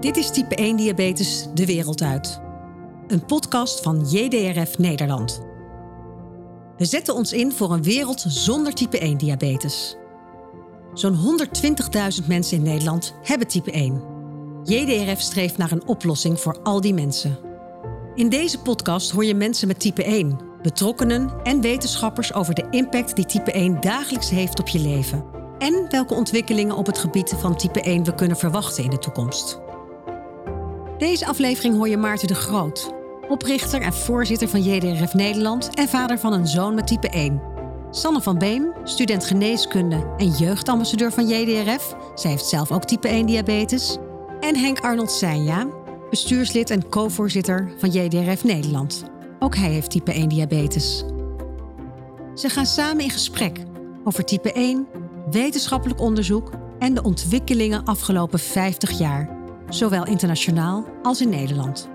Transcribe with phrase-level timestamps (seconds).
[0.00, 2.40] Dit is type 1 diabetes de wereld uit.
[3.06, 5.42] Een podcast van JDRF Nederland.
[6.76, 9.96] We zetten ons in voor een wereld zonder type 1 diabetes.
[10.94, 11.16] Zo'n
[12.22, 14.02] 120.000 mensen in Nederland hebben type 1.
[14.64, 17.38] JDRF streeft naar een oplossing voor al die mensen.
[18.14, 23.16] In deze podcast hoor je mensen met type 1, betrokkenen en wetenschappers over de impact
[23.16, 25.24] die type 1 dagelijks heeft op je leven.
[25.58, 29.68] En welke ontwikkelingen op het gebied van type 1 we kunnen verwachten in de toekomst.
[31.00, 32.92] Deze aflevering hoor je Maarten de Groot,
[33.28, 37.42] oprichter en voorzitter van JDRF Nederland en vader van een zoon met type 1.
[37.90, 41.96] Sanne van Beem, student geneeskunde en jeugdambassadeur van JDRF.
[42.14, 43.96] Zij heeft zelf ook type 1 diabetes.
[44.40, 45.66] En Henk Arnold Seinja,
[46.10, 49.04] bestuurslid en co-voorzitter van JDRF Nederland.
[49.38, 51.04] Ook hij heeft type 1 diabetes.
[52.34, 53.58] Ze gaan samen in gesprek
[54.04, 54.86] over type 1,
[55.30, 59.39] wetenschappelijk onderzoek en de ontwikkelingen afgelopen 50 jaar,
[59.74, 61.88] zowel internationaal als in Nederland.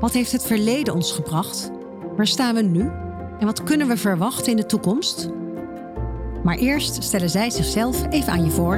[0.00, 1.70] Wat heeft het verleden ons gebracht?
[2.16, 2.90] Waar staan we nu?
[3.38, 5.28] En wat kunnen we verwachten in de toekomst?
[6.44, 8.76] Maar eerst stellen zij zichzelf even aan je voor.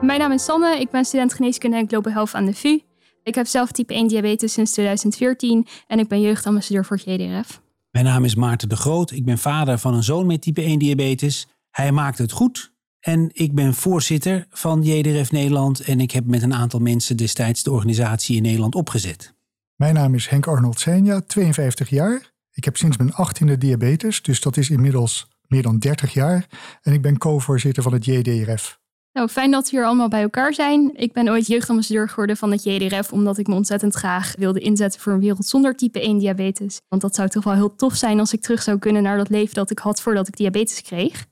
[0.00, 2.80] Mijn naam is Sanne, ik ben student geneeskunde en global health aan de VU.
[3.22, 7.62] Ik heb zelf type 1 diabetes sinds 2014 en ik ben jeugdambassadeur voor GDRF.
[7.90, 9.10] Mijn naam is Maarten de Groot.
[9.10, 11.46] Ik ben vader van een zoon met type 1 diabetes.
[11.70, 12.71] Hij maakt het goed.
[13.02, 15.80] En ik ben voorzitter van JDRF Nederland.
[15.80, 19.34] En ik heb met een aantal mensen destijds de organisatie in Nederland opgezet.
[19.76, 22.32] Mijn naam is Henk Arnold Senja, 52 jaar.
[22.52, 26.46] Ik heb sinds mijn 18e diabetes, dus dat is inmiddels meer dan 30 jaar.
[26.82, 28.80] En ik ben co-voorzitter van het JDRF.
[29.12, 30.90] Nou, fijn dat we hier allemaal bij elkaar zijn.
[30.94, 35.00] Ik ben ooit jeugdambassadeur geworden van het JDRF, omdat ik me ontzettend graag wilde inzetten
[35.00, 36.80] voor een wereld zonder type 1 diabetes.
[36.88, 39.28] Want dat zou toch wel heel tof zijn als ik terug zou kunnen naar dat
[39.28, 41.26] leven dat ik had voordat ik diabetes kreeg.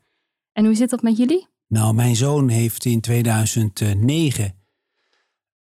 [0.52, 1.49] En hoe zit dat met jullie?
[1.70, 4.54] Nou, mijn zoon heeft in 2009,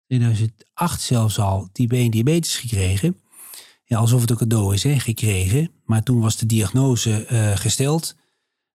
[0.05, 3.19] 2008 zelfs al type 1 diabetes gekregen.
[3.83, 5.71] Ja, alsof het een cadeau is, hè, gekregen.
[5.85, 8.15] Maar toen was de diagnose uh, gesteld.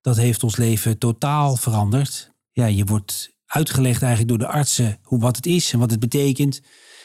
[0.00, 2.32] Dat heeft ons leven totaal veranderd.
[2.50, 6.00] Ja, je wordt uitgelegd eigenlijk door de artsen hoe, wat het is en wat het
[6.00, 6.60] betekent.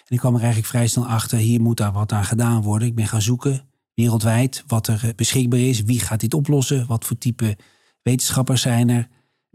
[0.06, 2.88] En ik kwam er eigenlijk vrij snel achter, hier moet daar wat aan gedaan worden.
[2.88, 5.84] Ik ben gaan zoeken wereldwijd wat er beschikbaar is.
[5.84, 6.88] Wie gaat dit oplossen?
[6.88, 7.58] Wat voor type
[8.02, 9.08] wetenschappers zijn er?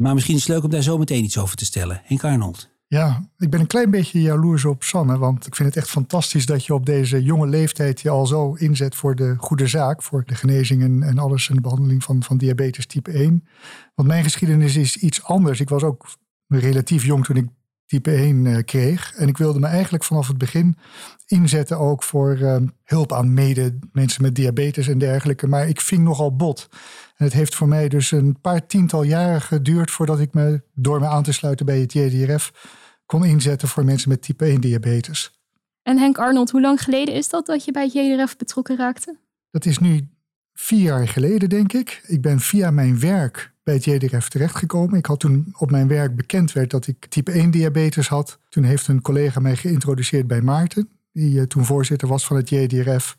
[0.03, 2.01] Maar misschien is het leuk om daar zo meteen iets over te stellen.
[2.05, 2.71] Henk Arnold.
[2.87, 5.19] Ja, ik ben een klein beetje jaloers op Sanne.
[5.19, 8.53] Want ik vind het echt fantastisch dat je op deze jonge leeftijd je al zo
[8.53, 10.03] inzet voor de goede zaak.
[10.03, 13.45] Voor de genezing en, alles en de behandeling van, van diabetes type 1.
[13.95, 15.61] Want mijn geschiedenis is iets anders.
[15.61, 16.07] Ik was ook
[16.49, 17.49] relatief jong toen ik
[17.93, 19.15] type 1 uh, eh, kreeg.
[19.15, 20.77] En ik wilde me eigenlijk vanaf het begin
[21.27, 25.47] inzetten ook voor uh, hulp aan mede mensen met diabetes en dergelijke.
[25.47, 26.69] Maar ik ving nogal bot.
[27.17, 31.01] En het heeft voor mij dus een paar tiental jaren geduurd voordat ik me door
[31.01, 32.53] me aan te sluiten bij het JDRF
[33.07, 35.41] kon inzetten voor mensen met type 1 diabetes.
[35.83, 39.17] En Henk Arnold, hoe lang geleden is dat dat je bij het JDRF betrokken raakte?
[39.51, 40.09] Dat is nu
[40.53, 42.03] vier jaar geleden, denk ik.
[42.07, 44.99] Ik ben via mijn werk bij het JDRF terechtgekomen.
[44.99, 48.39] Ik had toen op mijn werk bekend werd dat ik type 1 diabetes had.
[48.49, 52.49] Toen heeft een collega mij geïntroduceerd bij Maarten, die eh, toen voorzitter was van het
[52.49, 53.17] JDRF.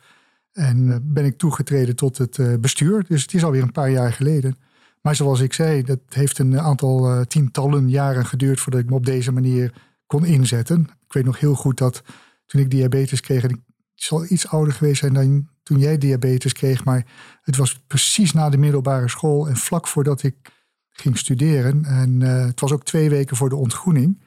[0.52, 3.06] En eh, ben ik toegetreden tot het eh, bestuur.
[3.08, 4.58] Dus het is alweer een paar jaar geleden.
[5.02, 9.06] Maar zoals ik zei, dat heeft een aantal tientallen jaren geduurd voordat ik me op
[9.06, 9.74] deze manier
[10.06, 10.82] kon inzetten.
[11.06, 12.04] Ik weet nog heel goed dat
[12.46, 13.60] toen ik diabetes kreeg, en ik
[13.96, 17.06] zal iets ouder geweest zijn dan toen jij diabetes kreeg, maar
[17.42, 20.36] het was precies na de middelbare school en vlak voordat ik
[20.94, 21.86] ging studeren.
[21.86, 24.22] En uh, het was ook twee weken voor de ontgroening.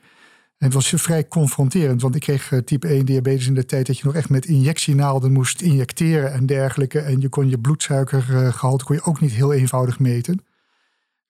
[0.58, 3.86] En het was vrij confronterend, want ik kreeg uh, type 1 diabetes in de tijd
[3.86, 7.00] dat je nog echt met injectienaalden moest injecteren en dergelijke.
[7.00, 10.44] En je kon je bloedsuikergehalte kon je ook niet heel eenvoudig meten.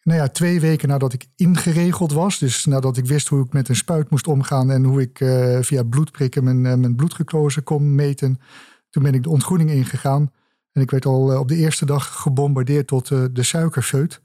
[0.03, 3.69] Nou ja, twee weken nadat ik ingeregeld was, dus nadat ik wist hoe ik met
[3.69, 8.41] een spuit moest omgaan en hoe ik uh, via bloedprikken mijn, mijn bloedglucose kon meten,
[8.97, 10.31] toen ben ik de ontgroening ingegaan.
[10.73, 14.21] En ik werd al eh, op de eerste dag gebombardeerd tot uh, de suikerfeut.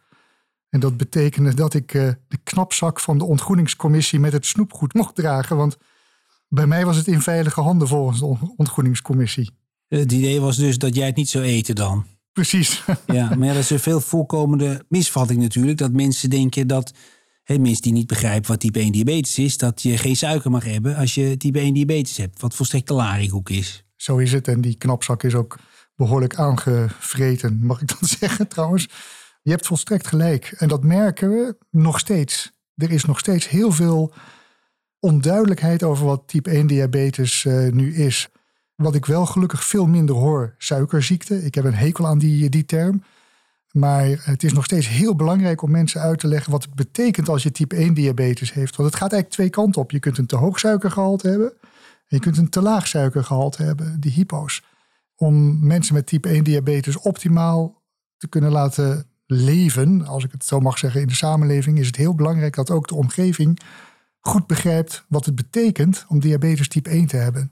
[0.69, 5.15] En dat betekende dat ik uh, de knapzak van de ontgroeningscommissie met het snoepgoed mocht
[5.15, 5.57] dragen.
[5.57, 5.77] Want
[6.47, 9.51] bij mij was het in veilige handen volgens de ontgroeningscommissie.
[9.87, 12.05] Het idee was dus dat jij het niet zou eten dan?
[12.33, 12.83] Precies.
[13.05, 15.77] Ja, maar ja, dat is een veel voorkomende misvatting natuurlijk.
[15.77, 16.93] Dat mensen denken dat,
[17.43, 20.63] hè, mensen die niet begrijpen wat type 1 diabetes is, dat je geen suiker mag
[20.63, 22.41] hebben als je type 1 diabetes hebt.
[22.41, 23.85] Wat volstrekt de larikoek is.
[24.01, 24.47] Zo is het.
[24.47, 25.57] En die knapzak is ook
[25.95, 28.89] behoorlijk aangevreten, mag ik dan zeggen trouwens.
[29.41, 30.53] Je hebt volstrekt gelijk.
[30.57, 32.51] En dat merken we nog steeds.
[32.75, 34.13] Er is nog steeds heel veel
[34.99, 38.29] onduidelijkheid over wat type 1 diabetes uh, nu is.
[38.75, 41.45] Wat ik wel gelukkig veel minder hoor, suikerziekte.
[41.45, 43.03] Ik heb een hekel aan die, die term.
[43.71, 47.29] Maar het is nog steeds heel belangrijk om mensen uit te leggen wat het betekent
[47.29, 48.75] als je type 1 diabetes heeft.
[48.75, 49.91] Want het gaat eigenlijk twee kanten op.
[49.91, 51.53] Je kunt een te hoog suikergehalte hebben.
[52.11, 54.63] Je kunt een te laag suikergehalte hebben, die hypo's.
[55.15, 57.83] Om mensen met type 1 diabetes optimaal
[58.17, 61.95] te kunnen laten leven, als ik het zo mag zeggen, in de samenleving, is het
[61.95, 63.59] heel belangrijk dat ook de omgeving
[64.19, 67.51] goed begrijpt wat het betekent om diabetes type 1 te hebben.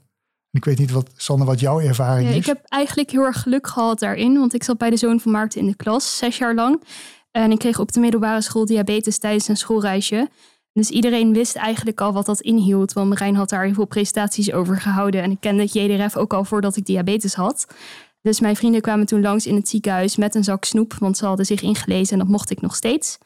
[0.50, 2.40] Ik weet niet wat, Sanne, wat jouw ervaring ja, is.
[2.40, 5.32] Ik heb eigenlijk heel erg geluk gehad daarin, want ik zat bij de zoon van
[5.32, 6.82] Maarten in de klas, zes jaar lang.
[7.30, 10.28] En ik kreeg op de middelbare school diabetes tijdens een schoolreisje.
[10.72, 14.52] Dus iedereen wist eigenlijk al wat dat inhield, want Marijn had daar heel veel presentaties
[14.52, 15.22] over gehouden.
[15.22, 17.66] En ik kende het JDRF ook al voordat ik diabetes had.
[18.22, 21.26] Dus mijn vrienden kwamen toen langs in het ziekenhuis met een zak snoep, want ze
[21.26, 23.18] hadden zich ingelezen en dat mocht ik nog steeds.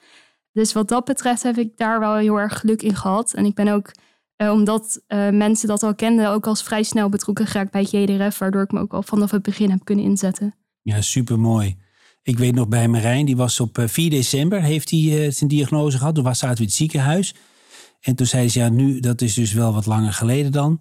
[0.53, 3.35] Dus wat dat betreft heb ik daar wel heel erg geluk in gehad.
[3.35, 3.91] En ik ben ook,
[4.37, 8.39] eh, omdat eh, mensen dat al kenden, ook als vrij snel betrokken geraakt bij JDRF,
[8.39, 10.55] waardoor ik me ook al vanaf het begin heb kunnen inzetten.
[10.83, 11.77] Ja, supermooi.
[12.25, 16.15] Ik weet nog bij Marijn, die was op 4 december, heeft hij zijn diagnose gehad.
[16.15, 17.35] Toen was zaten we het ziekenhuis.
[18.01, 20.81] En toen zei ze, ja, nu, dat is dus wel wat langer geleden dan.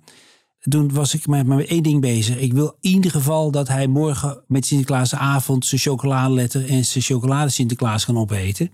[0.59, 2.37] Toen was ik met, met één ding bezig.
[2.37, 7.49] Ik wil in ieder geval dat hij morgen met Sinterklaasavond zijn chocoladeletter en zijn chocolade
[7.49, 8.71] Sinterklaas kan opeten.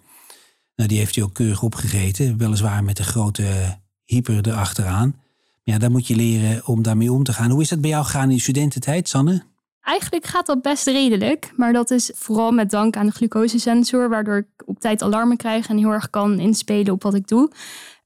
[0.75, 2.38] Nou, die heeft hij ook keurig opgegeten.
[2.38, 5.16] Weliswaar met een grote hyper erachteraan.
[5.63, 7.51] Ja, daar moet je leren om daarmee om te gaan.
[7.51, 9.44] Hoe is dat bij jou gegaan in studententijd, Sanne?
[9.81, 14.37] Eigenlijk gaat dat best redelijk, maar dat is vooral met dank aan de glucosesensor, waardoor
[14.37, 17.51] ik op tijd alarmen krijg en heel erg kan inspelen op wat ik doe.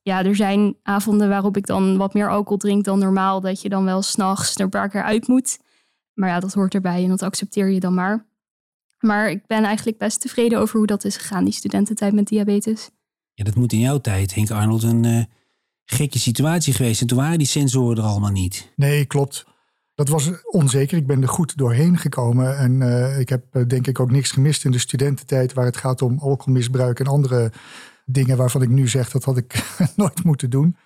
[0.02, 3.70] Ja, er zijn avonden waarop ik dan wat meer alcohol drink dan normaal, dat je
[3.70, 5.60] dan wel s'nachts er een paar keer uit moet.
[6.14, 8.26] Maar ja, dat hoort erbij en dat accepteer je dan maar.
[9.00, 12.90] Maar ik ben eigenlijk best tevreden over hoe dat is gegaan, die studententijd met diabetes.
[13.34, 15.24] Ja, dat moet in jouw tijd, Henk Arnold, een uh,
[15.86, 17.02] gekke situatie geweest.
[17.02, 18.74] En toen waren die sensoren er allemaal niet.
[18.76, 19.46] Nee, klopt.
[19.96, 20.98] Dat was onzeker.
[20.98, 22.58] Ik ben er goed doorheen gekomen.
[22.58, 25.78] En uh, ik heb uh, denk ik ook niks gemist in de studententijd waar het
[25.78, 27.52] gaat om alcoholmisbruik en andere
[28.06, 30.78] dingen waarvan ik nu zeg dat had ik nooit moeten doen.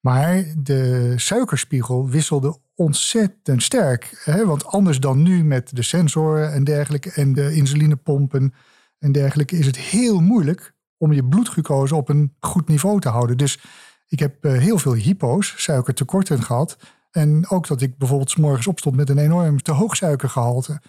[0.00, 4.22] Maar de suikerspiegel wisselde ontzettend sterk.
[4.24, 4.46] Hè?
[4.46, 8.54] Want anders dan nu met de sensoren en dergelijke en de insulinepompen
[8.98, 13.36] en dergelijke is het heel moeilijk om je bloedglucose op een goed niveau te houden.
[13.36, 13.62] Dus
[14.08, 16.76] ik heb uh, heel veel hypo's, suikertekorten gehad.
[17.14, 20.80] En ook dat ik bijvoorbeeld s morgens opstond met een enorm te hoog suikergehalte.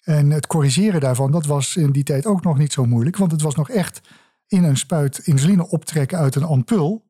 [0.00, 3.16] En het corrigeren daarvan, dat was in die tijd ook nog niet zo moeilijk.
[3.16, 4.00] Want het was nog echt
[4.46, 7.06] in een spuit insuline optrekken uit een ampul.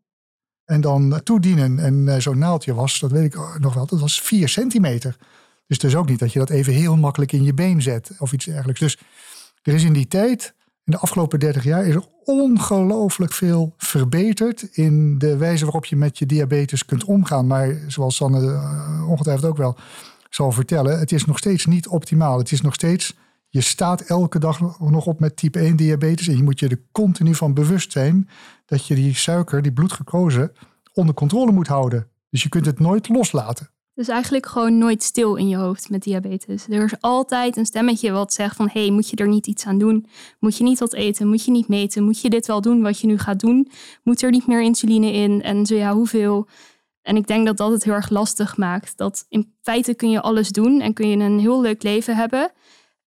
[0.64, 1.78] En dan toedienen.
[1.78, 5.16] En uh, zo'n naaldje was, dat weet ik nog wel, dat was 4 centimeter.
[5.66, 8.32] Dus is ook niet dat je dat even heel makkelijk in je been zet of
[8.32, 8.80] iets dergelijks.
[8.80, 8.98] Dus
[9.62, 10.54] er is in die tijd,
[10.88, 15.96] in de afgelopen 30 jaar, is er ongelooflijk veel verbeterd in de wijze waarop je
[15.96, 17.46] met je diabetes kunt omgaan.
[17.46, 19.76] Maar zoals Sanne uh, ongetwijfeld ook wel
[20.31, 22.38] zal vertellen, het is nog steeds niet optimaal.
[22.38, 23.17] Het is nog steeds,
[23.49, 26.82] je staat elke dag nog op met type 1 diabetes en je moet je er
[26.93, 28.29] continu van bewust zijn
[28.67, 30.52] dat je die suiker, die bloedglucose,
[30.93, 32.08] onder controle moet houden.
[32.31, 33.70] Dus je kunt het nooit loslaten.
[33.98, 36.66] Dus eigenlijk gewoon nooit stil in je hoofd met diabetes.
[36.68, 38.68] Er is altijd een stemmetje wat zegt van...
[38.72, 40.06] hé, hey, moet je er niet iets aan doen?
[40.38, 41.28] Moet je niet wat eten?
[41.28, 42.02] Moet je niet meten?
[42.02, 43.70] Moet je dit wel doen wat je nu gaat doen?
[44.02, 45.42] Moet er niet meer insuline in?
[45.42, 46.48] En zo ja, hoeveel?
[47.02, 48.96] En ik denk dat dat het heel erg lastig maakt.
[48.96, 52.52] Dat in feite kun je alles doen en kun je een heel leuk leven hebben...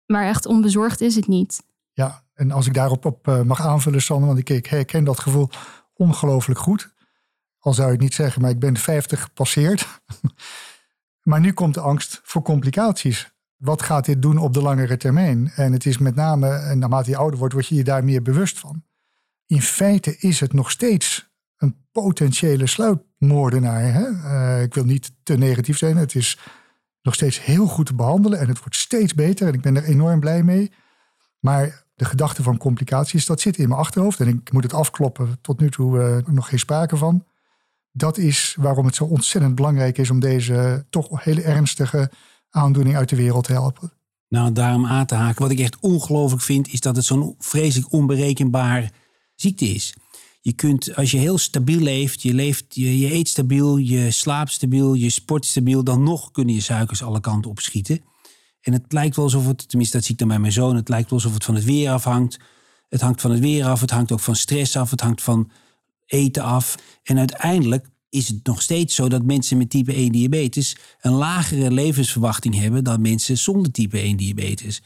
[0.06, 1.64] maar echt onbezorgd is het niet.
[1.94, 4.26] Ja, en als ik daarop op mag aanvullen, Sanne...
[4.26, 5.50] want ik, herken dat gevoel
[5.94, 6.92] ongelooflijk goed...
[7.60, 9.88] Al zou ik niet zeggen, maar ik ben 50 gepasseerd.
[11.24, 13.32] maar nu komt de angst voor complicaties.
[13.56, 15.52] Wat gaat dit doen op de langere termijn?
[15.56, 18.22] En het is met name, en naarmate je ouder wordt, word je je daar meer
[18.22, 18.84] bewust van.
[19.46, 23.82] In feite is het nog steeds een potentiële sluipmoordenaar.
[23.82, 24.10] Hè?
[24.10, 25.98] Uh, ik wil niet te negatief zijn.
[25.98, 26.40] Het is
[27.02, 29.48] nog steeds heel goed te behandelen en het wordt steeds beter.
[29.48, 30.72] En ik ben er enorm blij mee.
[31.40, 34.20] Maar de gedachte van complicaties, dat zit in mijn achterhoofd.
[34.20, 35.38] En ik moet het afkloppen.
[35.42, 37.26] Tot nu toe uh, nog geen sprake van
[37.94, 42.12] dat is waarom het zo ontzettend belangrijk is om deze toch hele ernstige
[42.50, 43.94] aandoening uit de wereld te helpen.
[44.30, 45.42] Nou, daarom aan te haken.
[45.42, 48.92] Wat ik echt ongelooflijk vind, is dat het zo'n vreselijk onberekenbaar
[49.36, 49.94] ziekte is.
[50.42, 54.94] Je kunt, als je heel stabiel leeft, je, leeft je, eet stabiel, je slaapt stabiel,
[54.94, 58.02] je sport stabiel, dan nog kunnen je suikers alle kanten opschieten.
[58.62, 60.90] En het lijkt wel alsof het, tenminste dat zie ik dan bij mijn zoon, het
[60.90, 62.40] lijkt wel alsof het van het weer afhangt.
[62.90, 65.52] Het hangt van het weer af, het hangt ook van stress af, het hangt van
[66.06, 66.76] eten af.
[67.04, 71.72] En uiteindelijk is het nog steeds zo dat mensen met type 1 diabetes een lagere
[71.72, 74.82] levensverwachting hebben dan mensen zonder type 1 diabetes.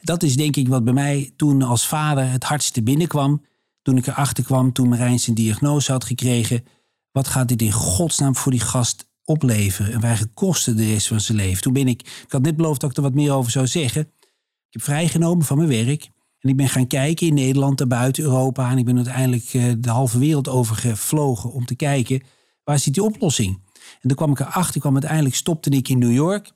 [0.00, 3.44] Dat is denk ik wat bij mij toen als vader het hardste binnenkwam.
[3.82, 6.64] Toen ik erachter kwam, toen Marijn zijn diagnose had gekregen.
[7.12, 9.92] Wat gaat dit in godsnaam voor die gast opleveren?
[9.92, 11.62] En wij gekosten de rest van zijn leven.
[11.62, 14.00] Toen ben ik, ik had net beloofd dat ik er wat meer over zou zeggen.
[14.00, 16.10] Ik heb vrijgenomen van mijn werk.
[16.42, 18.70] En ik ben gaan kijken in Nederland en buiten Europa.
[18.70, 19.50] En ik ben uiteindelijk
[19.82, 22.22] de halve wereld over gevlogen om te kijken
[22.64, 23.62] waar zit die oplossing.
[24.00, 26.52] En toen kwam ik erachter, kwam uiteindelijk stopte ik in New York.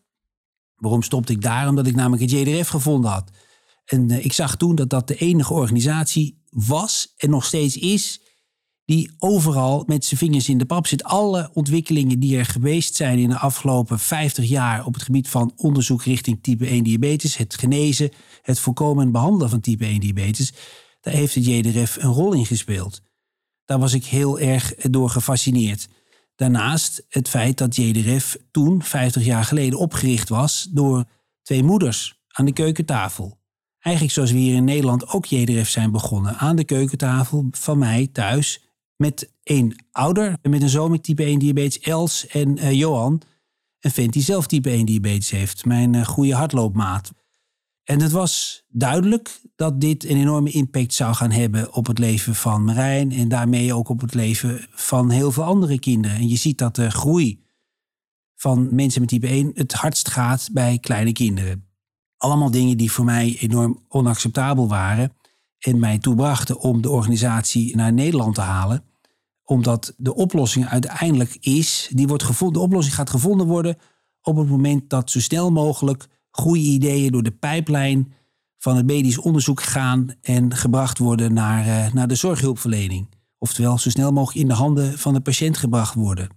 [0.76, 1.68] Waarom stopte ik daar?
[1.68, 3.30] Omdat ik namelijk het JDRF gevonden had.
[3.84, 8.20] En ik zag toen dat dat de enige organisatie was en nog steeds is
[8.86, 11.04] die overal met zijn vingers in de pap zit.
[11.04, 15.52] Alle ontwikkelingen die er geweest zijn in de afgelopen 50 jaar op het gebied van
[15.56, 18.10] onderzoek richting type 1 diabetes, het genezen,
[18.42, 20.52] het voorkomen en behandelen van type 1 diabetes,
[21.00, 23.02] daar heeft het JDRF een rol in gespeeld.
[23.64, 25.88] Daar was ik heel erg door gefascineerd.
[26.36, 31.04] Daarnaast het feit dat JDRF toen, 50 jaar geleden, opgericht was door
[31.42, 33.38] twee moeders aan de keukentafel.
[33.78, 36.36] Eigenlijk zoals we hier in Nederland ook JDRF zijn begonnen.
[36.36, 38.65] Aan de keukentafel van mij thuis
[38.96, 43.22] met één ouder met een zoon met type 1 diabetes, Els en uh, Johan.
[43.80, 47.12] Een vent die zelf type 1 diabetes heeft, mijn uh, goede hardloopmaat.
[47.84, 52.34] En het was duidelijk dat dit een enorme impact zou gaan hebben op het leven
[52.34, 56.16] van Marijn en daarmee ook op het leven van heel veel andere kinderen.
[56.16, 57.44] En je ziet dat de groei
[58.36, 61.64] van mensen met type 1 het hardst gaat bij kleine kinderen.
[62.16, 65.12] Allemaal dingen die voor mij enorm onacceptabel waren
[65.66, 68.84] en mij toebrachten om de organisatie naar Nederland te halen.
[69.44, 73.76] Omdat de oplossing uiteindelijk is, die wordt gevonden, de oplossing gaat gevonden worden
[74.22, 78.12] op het moment dat zo snel mogelijk goede ideeën door de pijplijn
[78.58, 83.08] van het medisch onderzoek gaan en gebracht worden naar, uh, naar de zorghulpverlening.
[83.38, 86.28] Oftewel, zo snel mogelijk in de handen van de patiënt gebracht worden.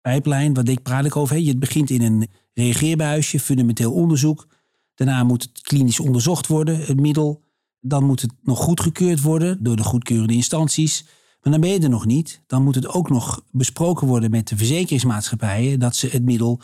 [0.00, 1.36] Pijplijn, wat ik praat ik over?
[1.36, 4.46] Het begint in een reageerbuisje, fundamenteel onderzoek.
[4.94, 7.46] Daarna moet het klinisch onderzocht worden, het middel.
[7.80, 11.04] Dan moet het nog goedgekeurd worden door de goedkeurende instanties.
[11.42, 12.42] Maar dan ben je er nog niet.
[12.46, 16.60] Dan moet het ook nog besproken worden met de verzekeringsmaatschappijen dat ze het middel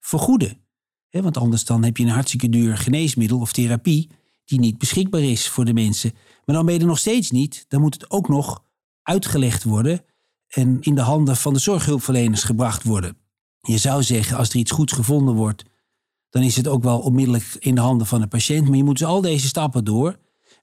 [0.00, 0.58] vergoeden.
[1.10, 4.10] want anders dan heb je een hartstikke duur geneesmiddel of therapie
[4.44, 6.12] die niet beschikbaar is voor de mensen.
[6.44, 7.64] Maar dan ben je er nog steeds niet.
[7.68, 8.64] Dan moet het ook nog
[9.02, 10.04] uitgelegd worden
[10.48, 13.16] en in de handen van de zorghulpverleners gebracht worden.
[13.60, 15.64] Je zou zeggen, als er iets goeds gevonden wordt,
[16.30, 18.68] dan is het ook wel onmiddellijk in de handen van de patiënt.
[18.68, 20.18] Maar je moet dus al deze stappen door.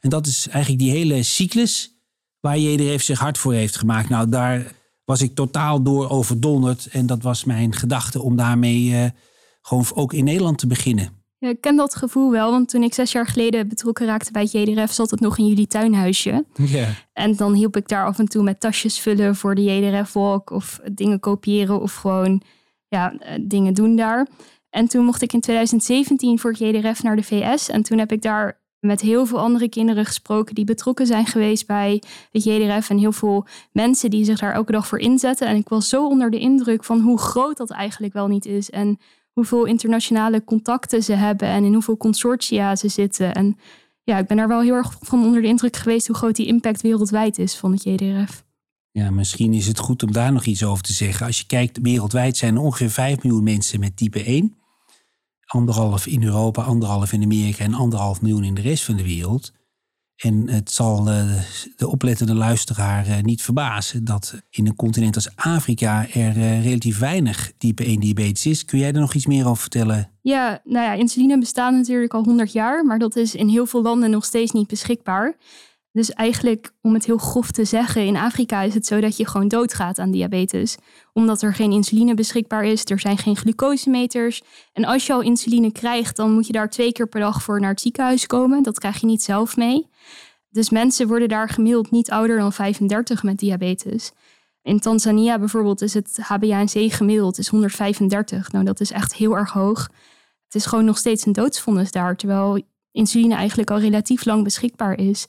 [0.07, 1.99] En dat is eigenlijk die hele cyclus
[2.39, 4.09] waar heeft zich hard voor heeft gemaakt.
[4.09, 4.71] Nou, daar
[5.05, 6.87] was ik totaal door overdonderd.
[6.91, 9.05] En dat was mijn gedachte om daarmee uh,
[9.61, 11.09] gewoon ook in Nederland te beginnen.
[11.37, 14.41] Ja, ik ken dat gevoel wel, want toen ik zes jaar geleden betrokken raakte bij
[14.41, 16.45] het JDRF, zat het nog in jullie tuinhuisje.
[16.77, 16.87] Ja.
[17.13, 20.79] En dan hielp ik daar af en toe met tasjes vullen voor de JDRF-walk of
[20.91, 22.41] dingen kopiëren of gewoon
[22.87, 24.27] ja, eh, dingen doen daar.
[24.69, 28.11] En toen mocht ik in 2017 voor het JDRF naar de VS en toen heb
[28.11, 32.89] ik daar met heel veel andere kinderen gesproken die betrokken zijn geweest bij het JDRF.
[32.89, 35.47] En heel veel mensen die zich daar elke dag voor inzetten.
[35.47, 38.69] En ik was zo onder de indruk van hoe groot dat eigenlijk wel niet is.
[38.69, 38.99] En
[39.31, 43.33] hoeveel internationale contacten ze hebben en in hoeveel consortia ze zitten.
[43.33, 43.57] En
[44.03, 46.47] ja, ik ben daar wel heel erg van onder de indruk geweest hoe groot die
[46.47, 48.45] impact wereldwijd is van het JDRF.
[48.91, 51.25] Ja, misschien is het goed om daar nog iets over te zeggen.
[51.25, 54.57] Als je kijkt, wereldwijd zijn er ongeveer 5 miljoen mensen met type 1
[55.47, 59.51] anderhalf in Europa, anderhalf in Amerika en anderhalf miljoen in de rest van de wereld.
[60.17, 61.41] En het zal eh,
[61.75, 66.99] de oplettende luisteraar eh, niet verbazen dat in een continent als Afrika er eh, relatief
[66.99, 68.65] weinig type 1 diabetes is.
[68.65, 70.11] Kun jij er nog iets meer over vertellen?
[70.21, 73.81] Ja, nou ja, insuline bestaat natuurlijk al 100 jaar, maar dat is in heel veel
[73.81, 75.35] landen nog steeds niet beschikbaar.
[75.97, 79.27] Dus eigenlijk, om het heel grof te zeggen, in Afrika is het zo dat je
[79.27, 80.77] gewoon doodgaat aan diabetes.
[81.13, 84.41] Omdat er geen insuline beschikbaar is, er zijn geen glucosemeters.
[84.73, 87.59] En als je al insuline krijgt, dan moet je daar twee keer per dag voor
[87.59, 88.63] naar het ziekenhuis komen.
[88.63, 89.87] Dat krijg je niet zelf mee.
[90.49, 94.11] Dus mensen worden daar gemiddeld niet ouder dan 35 met diabetes.
[94.61, 98.51] In Tanzania bijvoorbeeld is het HbA1c gemiddeld is 135.
[98.51, 99.89] Nou, dat is echt heel erg hoog.
[100.45, 102.61] Het is gewoon nog steeds een doodsvonnis daar, terwijl
[102.91, 105.25] insuline eigenlijk al relatief lang beschikbaar is.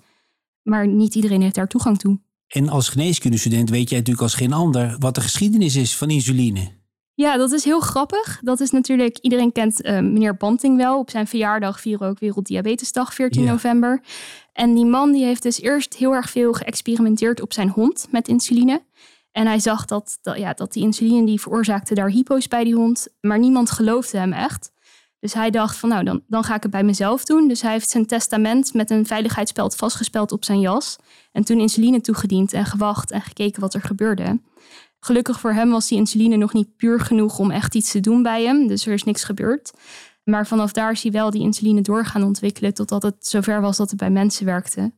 [0.68, 2.18] Maar niet iedereen heeft daar toegang toe.
[2.48, 6.76] En als geneeskundestudent weet jij natuurlijk als geen ander wat de geschiedenis is van insuline.
[7.14, 8.40] Ja, dat is heel grappig.
[8.42, 10.98] Dat is natuurlijk, iedereen kent uh, meneer Banting wel.
[10.98, 14.02] Op zijn verjaardag vieren we ook Werelddiabetesdag, 14 november.
[14.52, 18.28] En die man die heeft dus eerst heel erg veel geëxperimenteerd op zijn hond met
[18.28, 18.82] insuline.
[19.32, 22.74] En hij zag dat, dat, ja, dat die insuline die veroorzaakte daar hypo's bij die
[22.74, 23.08] hond.
[23.20, 24.70] Maar niemand geloofde hem echt.
[25.20, 27.48] Dus hij dacht van nou, dan, dan ga ik het bij mezelf doen.
[27.48, 30.96] Dus hij heeft zijn testament met een veiligheidsspeld vastgespeld op zijn jas.
[31.32, 34.40] En toen insuline toegediend en gewacht en gekeken wat er gebeurde.
[35.00, 38.22] Gelukkig voor hem was die insuline nog niet puur genoeg om echt iets te doen
[38.22, 38.66] bij hem.
[38.66, 39.72] Dus er is niks gebeurd.
[40.24, 43.76] Maar vanaf daar is hij wel die insuline door gaan ontwikkelen totdat het zover was
[43.76, 44.92] dat het bij mensen werkte.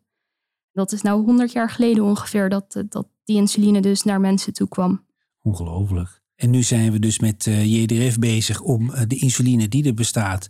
[0.72, 4.68] Dat is nou 100 jaar geleden ongeveer dat, dat die insuline dus naar mensen toe
[4.68, 5.06] kwam.
[5.42, 6.19] Ongelooflijk.
[6.40, 9.94] En nu zijn we dus met eh, JDRF bezig om uh, de insuline die er
[9.94, 10.48] bestaat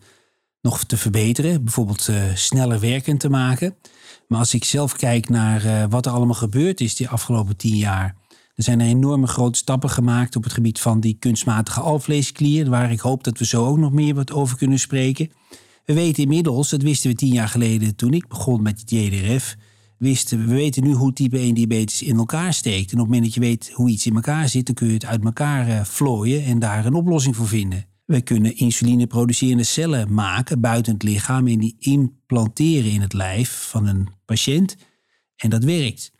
[0.60, 1.64] nog te verbeteren.
[1.64, 3.76] Bijvoorbeeld uh, sneller werkend te maken.
[4.28, 8.16] Maar als ik zelf kijk naar wat er allemaal gebeurd is die afgelopen tien jaar.
[8.54, 12.92] Er zijn er enorme grote stappen gemaakt op het gebied van die kunstmatige alvleesklier, waar
[12.92, 15.30] ik hoop dat we zo ook nog meer wat over kunnen spreken.
[15.84, 19.56] We weten inmiddels, dat wisten we tien jaar geleden toen ik begon met het JDRF,
[20.00, 22.92] wisten, we weten nu hoe type 1 diabetes in elkaar steekt.
[22.92, 24.92] En op het moment dat je weet hoe iets in elkaar zit, dan kun je
[24.92, 27.86] het uit elkaar uh, vlooien en daar een oplossing voor vinden.
[28.04, 33.86] We kunnen insulineproducerende cellen maken buiten het lichaam en die implanteren in het lijf van
[33.86, 34.76] een patiënt.
[35.36, 36.12] En dat werkt.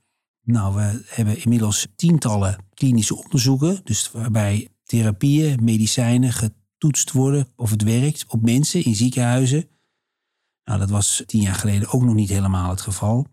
[0.43, 7.83] Nou, we hebben inmiddels tientallen klinische onderzoeken, dus waarbij therapieën, medicijnen getoetst worden of het
[7.83, 9.69] werkt op mensen in ziekenhuizen.
[10.65, 13.27] Nou, dat was tien jaar geleden ook nog niet helemaal het geval.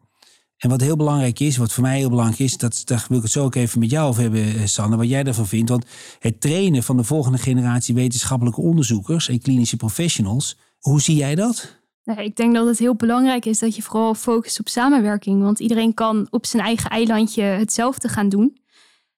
[0.58, 3.24] En wat heel belangrijk is, wat voor mij heel belangrijk is, dat, daar wil ik
[3.24, 5.70] het zo ook even met jou over hebben, eh, Sanne, wat jij daarvan vindt.
[5.70, 5.86] Want
[6.20, 11.76] het trainen van de volgende generatie wetenschappelijke onderzoekers en klinische professionals, hoe zie jij dat?
[12.04, 15.42] Nou, ik denk dat het heel belangrijk is dat je vooral focust op samenwerking.
[15.42, 18.58] Want iedereen kan op zijn eigen eilandje hetzelfde gaan doen.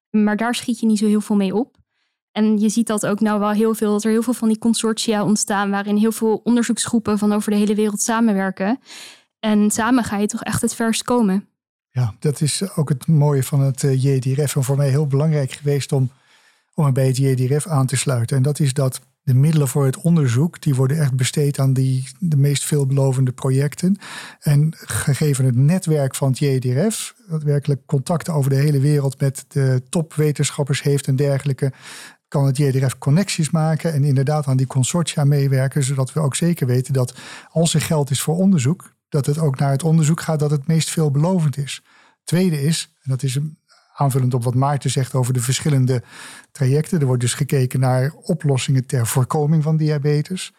[0.09, 1.77] Maar daar schiet je niet zo heel veel mee op.
[2.31, 4.57] En je ziet dat ook nou wel heel veel, dat er heel veel van die
[4.57, 8.79] consortia ontstaan, waarin heel veel onderzoeksgroepen van over de hele wereld samenwerken.
[9.39, 11.47] En samen ga je toch echt het verst komen.
[11.91, 14.55] Ja, dat is ook het mooie van het eh, JDRF.
[14.55, 16.11] En voor mij heel belangrijk geweest om,
[16.73, 18.37] om bij het JDRF aan te sluiten.
[18.37, 22.07] En dat is dat de middelen voor het onderzoek, die worden echt besteed aan die,
[22.19, 23.97] de meest veelbelovende projecten.
[24.39, 29.45] En gegeven het netwerk van het JDRF, dat werkelijk contacten over de hele wereld met
[29.47, 31.71] de topwetenschappers heeft en dergelijke,
[32.27, 36.67] kan het JDRF connecties maken en inderdaad aan die consortia meewerken, zodat we ook zeker
[36.67, 37.13] weten dat
[37.49, 40.67] als er geld is voor onderzoek, dat het ook naar het onderzoek gaat dat het
[40.67, 41.83] meest veelbelovend is.
[42.23, 43.39] Tweede is, en dat is
[43.95, 46.03] aanvullend op wat Maarten zegt over de verschillende
[46.51, 46.99] trajecten.
[46.99, 50.53] Er wordt dus gekeken naar oplossingen ter voorkoming van diabetes,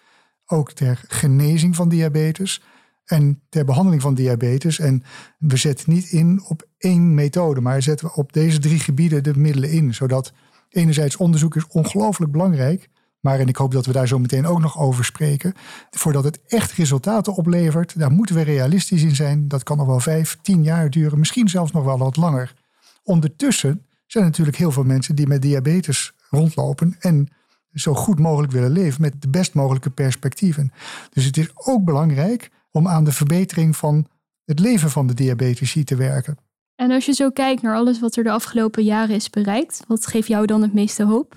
[0.46, 2.62] ook ter genezing van diabetes
[3.04, 4.78] en ter behandeling van diabetes.
[4.78, 5.02] En
[5.38, 9.38] we zetten niet in op één methode, maar zetten we op deze drie gebieden de
[9.38, 10.32] middelen in, zodat
[10.68, 12.88] enerzijds onderzoek is ongelooflijk belangrijk
[13.20, 15.54] maar, en ik hoop dat we daar zo meteen ook nog over spreken,
[15.90, 19.48] voordat het echt resultaten oplevert, daar moeten we realistisch in zijn.
[19.48, 22.54] Dat kan nog wel vijf, tien jaar duren, misschien zelfs nog wel wat langer.
[23.02, 27.28] Ondertussen zijn er natuurlijk heel veel mensen die met diabetes rondlopen en
[27.72, 30.72] zo goed mogelijk willen leven met de best mogelijke perspectieven.
[31.12, 34.06] Dus het is ook belangrijk om aan de verbetering van
[34.44, 36.36] het leven van de diabetici te werken.
[36.74, 40.06] En als je zo kijkt naar alles wat er de afgelopen jaren is bereikt, wat
[40.06, 41.36] geeft jou dan het meeste hoop?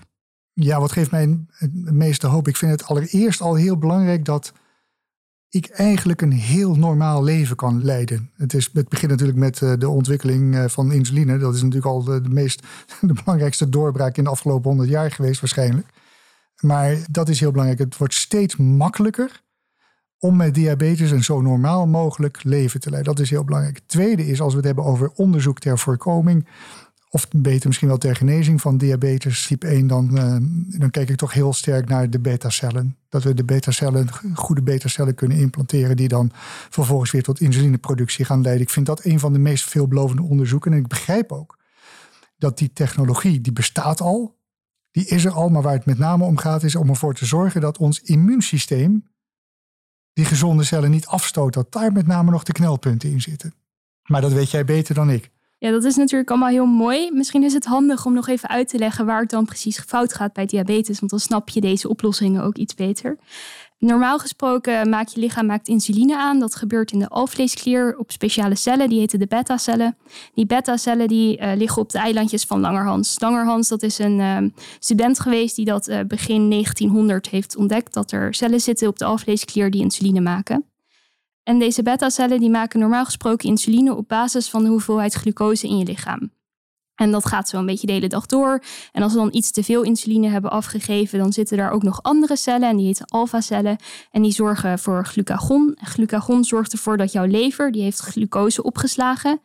[0.53, 2.47] Ja, wat geeft mij het meeste hoop?
[2.47, 4.53] Ik vind het allereerst al heel belangrijk dat
[5.49, 8.31] ik eigenlijk een heel normaal leven kan leiden.
[8.35, 11.37] Het, is, het begint natuurlijk met eh, de ontwikkeling eh, van insuline.
[11.37, 12.63] Dat is natuurlijk al de, meest,
[13.01, 15.87] de belangrijkste doorbraak in de afgelopen honderd jaar geweest waarschijnlijk.
[16.59, 17.79] Maar dat is heel belangrijk.
[17.79, 19.41] Het wordt steeds makkelijker
[20.17, 23.15] om met diabetes een zo normaal mogelijk leven te leiden.
[23.15, 23.79] Dat is heel belangrijk.
[23.85, 26.47] Tweede is, als we het hebben over onderzoek ter voorkoming,
[27.13, 30.37] of beter misschien wel ter genezing van diabetes type 1, dan, uh,
[30.79, 32.97] dan kijk ik toch heel sterk naar de beta-cellen.
[33.09, 36.31] Dat we de beta-cellen, goede beta-cellen kunnen implanteren, die dan
[36.69, 38.63] vervolgens weer tot insulineproductie gaan leiden.
[38.63, 40.71] Ik vind dat een van de meest veelbelovende onderzoeken.
[40.71, 41.57] En ik begrijp ook
[42.37, 44.39] dat die technologie, die bestaat al,
[44.91, 47.25] die is er al, maar waar het met name om gaat, is om ervoor te
[47.25, 49.07] zorgen dat ons immuunsysteem
[50.13, 53.53] die gezonde cellen niet afstoot, dat daar met name nog de knelpunten in zitten.
[54.03, 55.32] Maar dat weet jij beter dan ik.
[55.63, 57.11] Ja, dat is natuurlijk allemaal heel mooi.
[57.11, 60.13] Misschien is het handig om nog even uit te leggen waar het dan precies fout
[60.13, 63.17] gaat bij diabetes, want dan snap je deze oplossingen ook iets beter.
[63.77, 66.39] Normaal gesproken maakt je lichaam maakt insuline aan.
[66.39, 69.97] Dat gebeurt in de alvleesklier op speciale cellen, die heten de beta-cellen.
[70.33, 73.19] Die beta-cellen die, uh, liggen op de eilandjes van Langerhans.
[73.19, 74.37] Langerhans dat is een uh,
[74.79, 79.05] student geweest die dat uh, begin 1900 heeft ontdekt, dat er cellen zitten op de
[79.05, 80.72] alvleesklier die insuline maken.
[81.43, 85.77] En deze beta-cellen die maken normaal gesproken insuline op basis van de hoeveelheid glucose in
[85.77, 86.31] je lichaam.
[86.95, 88.63] En dat gaat zo een beetje de hele dag door.
[88.91, 92.01] En als we dan iets te veel insuline hebben afgegeven, dan zitten daar ook nog
[92.01, 93.77] andere cellen en die heten alfa-cellen.
[94.11, 95.75] En die zorgen voor glucagon.
[95.79, 99.39] En glucagon zorgt ervoor dat jouw lever, die heeft glucose opgeslagen.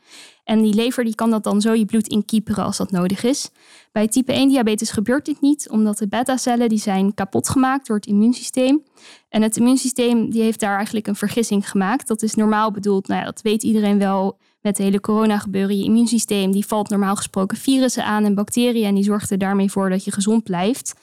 [0.44, 3.50] En die lever die kan dat dan zo je bloed inkieperen als dat nodig is.
[3.92, 7.96] Bij type 1 diabetes gebeurt dit niet, omdat de beta-cellen die zijn kapot gemaakt door
[7.96, 8.82] het immuunsysteem.
[9.28, 12.08] En het immuunsysteem die heeft daar eigenlijk een vergissing gemaakt.
[12.08, 15.78] Dat is normaal bedoeld, nou ja, dat weet iedereen wel met de hele corona gebeuren.
[15.78, 19.70] Je immuunsysteem die valt normaal gesproken virussen aan en bacteriën en die zorgt er daarmee
[19.70, 20.94] voor dat je gezond blijft.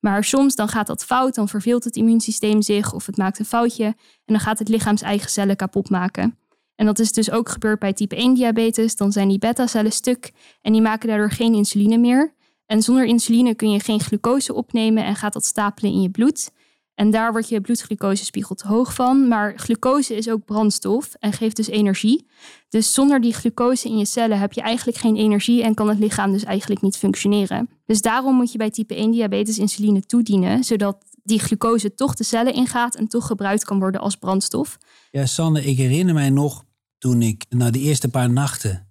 [0.00, 3.44] Maar soms dan gaat dat fout, dan verveelt het immuunsysteem zich of het maakt een
[3.44, 6.38] foutje en dan gaat het lichaams eigen cellen kapot maken.
[6.76, 8.96] En dat is dus ook gebeurd bij type 1 diabetes.
[8.96, 12.34] Dan zijn die beta-cellen stuk en die maken daardoor geen insuline meer.
[12.66, 16.50] En zonder insuline kun je geen glucose opnemen en gaat dat stapelen in je bloed.
[16.94, 19.28] En daar wordt je bloedglucosespiegel te hoog van.
[19.28, 22.26] Maar glucose is ook brandstof en geeft dus energie.
[22.68, 25.98] Dus zonder die glucose in je cellen heb je eigenlijk geen energie en kan het
[25.98, 27.68] lichaam dus eigenlijk niet functioneren.
[27.86, 32.24] Dus daarom moet je bij type 1 diabetes insuline toedienen, zodat die glucose toch de
[32.24, 34.78] cellen ingaat en toch gebruikt kan worden als brandstof.
[35.10, 36.64] Ja, Sanne, ik herinner mij nog
[36.98, 38.88] toen ik na de eerste paar nachten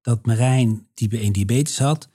[0.00, 2.08] dat Marijn type 1 diabetes had,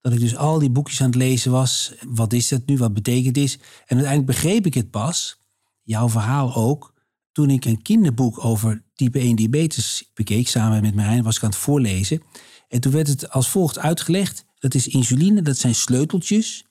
[0.00, 1.92] dat ik dus al die boekjes aan het lezen was.
[2.08, 2.76] Wat is dat nu?
[2.76, 3.54] Wat betekent dit?
[3.86, 5.38] En uiteindelijk begreep ik het pas,
[5.82, 6.94] jouw verhaal ook,
[7.32, 11.50] toen ik een kinderboek over type 1 diabetes bekeek, samen met Marijn, was ik aan
[11.50, 12.22] het voorlezen.
[12.68, 14.44] En toen werd het als volgt uitgelegd.
[14.58, 16.64] Dat is insuline, dat zijn sleuteltjes.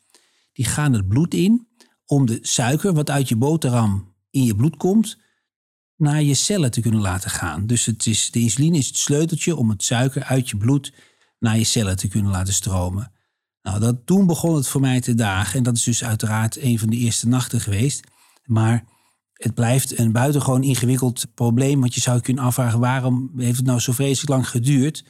[0.53, 1.67] Die gaan het bloed in
[2.05, 5.17] om de suiker wat uit je boterham in je bloed komt,
[5.95, 7.67] naar je cellen te kunnen laten gaan.
[7.67, 10.93] Dus het is, de insuline is het sleuteltje om het suiker uit je bloed
[11.39, 13.11] naar je cellen te kunnen laten stromen.
[13.61, 15.57] Nou, dat, toen begon het voor mij te dagen.
[15.57, 18.07] En dat is dus uiteraard een van de eerste nachten geweest.
[18.45, 18.83] Maar
[19.33, 21.79] het blijft een buitengewoon ingewikkeld probleem.
[21.79, 25.03] Want je zou kunnen afvragen, waarom heeft het nou zo vreselijk lang geduurd?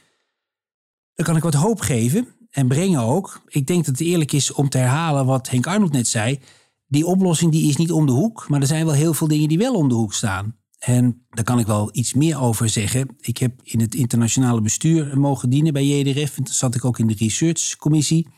[1.14, 3.42] Dan kan ik wat hoop geven en brengen ook.
[3.46, 6.40] Ik denk dat het eerlijk is om te herhalen wat Henk Arnold net zei.
[6.86, 9.48] Die oplossing die is niet om de hoek, maar er zijn wel heel veel dingen
[9.48, 10.58] die wel om de hoek staan.
[10.78, 13.16] En daar kan ik wel iets meer over zeggen.
[13.20, 16.36] Ik heb in het internationale bestuur mogen dienen bij JDRF.
[16.36, 18.28] En toen zat ik ook in de researchcommissie.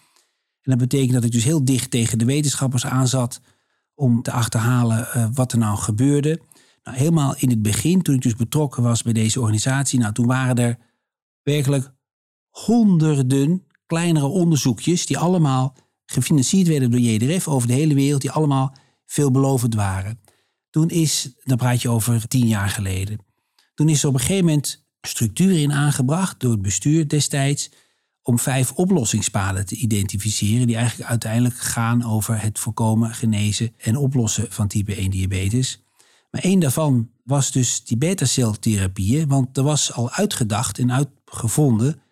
[0.63, 3.41] En dat betekent dat ik dus heel dicht tegen de wetenschappers aan zat
[3.95, 6.41] om te achterhalen uh, wat er nou gebeurde.
[6.83, 10.27] Nou, helemaal in het begin, toen ik dus betrokken was bij deze organisatie, nou, toen
[10.27, 10.79] waren er
[11.43, 11.93] werkelijk
[12.49, 18.77] honderden kleinere onderzoekjes die allemaal gefinancierd werden door JDRF over de hele wereld, die allemaal
[19.07, 20.21] veelbelovend waren.
[20.71, 23.19] Toen is, dan praat je over tien jaar geleden,
[23.75, 27.71] toen is er op een gegeven moment structuur in aangebracht door het bestuur destijds
[28.23, 34.47] om vijf oplossingspaden te identificeren die eigenlijk uiteindelijk gaan over het voorkomen, genezen en oplossen
[34.53, 35.85] van type 1 diabetes.
[36.31, 42.03] Maar één daarvan was dus die beta-celtherapieën, want er was al uitgedacht en uitgevonden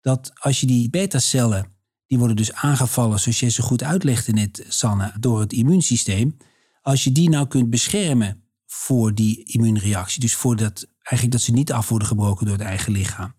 [0.00, 1.66] dat als je die beta-cellen,
[2.06, 6.36] die worden dus aangevallen, zoals je zo goed uitlegde net, Sanne, door het immuunsysteem,
[6.82, 11.72] als je die nou kunt beschermen voor die immuunreactie, dus voordat eigenlijk dat ze niet
[11.72, 13.34] af worden gebroken door het eigen lichaam,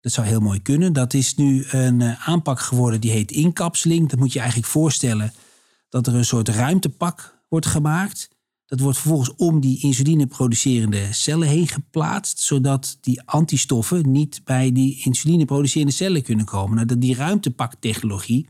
[0.00, 0.92] dat zou heel mooi kunnen.
[0.92, 4.08] Dat is nu een eh, aanpak geworden die heet inkapseling.
[4.08, 5.32] Dat moet je eigenlijk voorstellen
[5.88, 8.28] dat er een soort ruimtepak wordt gemaakt.
[8.66, 15.04] Dat wordt vervolgens om die insulineproducerende cellen heen geplaatst, zodat die antistoffen niet bij die
[15.04, 16.86] insulineproducerende cellen kunnen komen.
[16.86, 18.48] Nou, die ruimtepaktechnologie,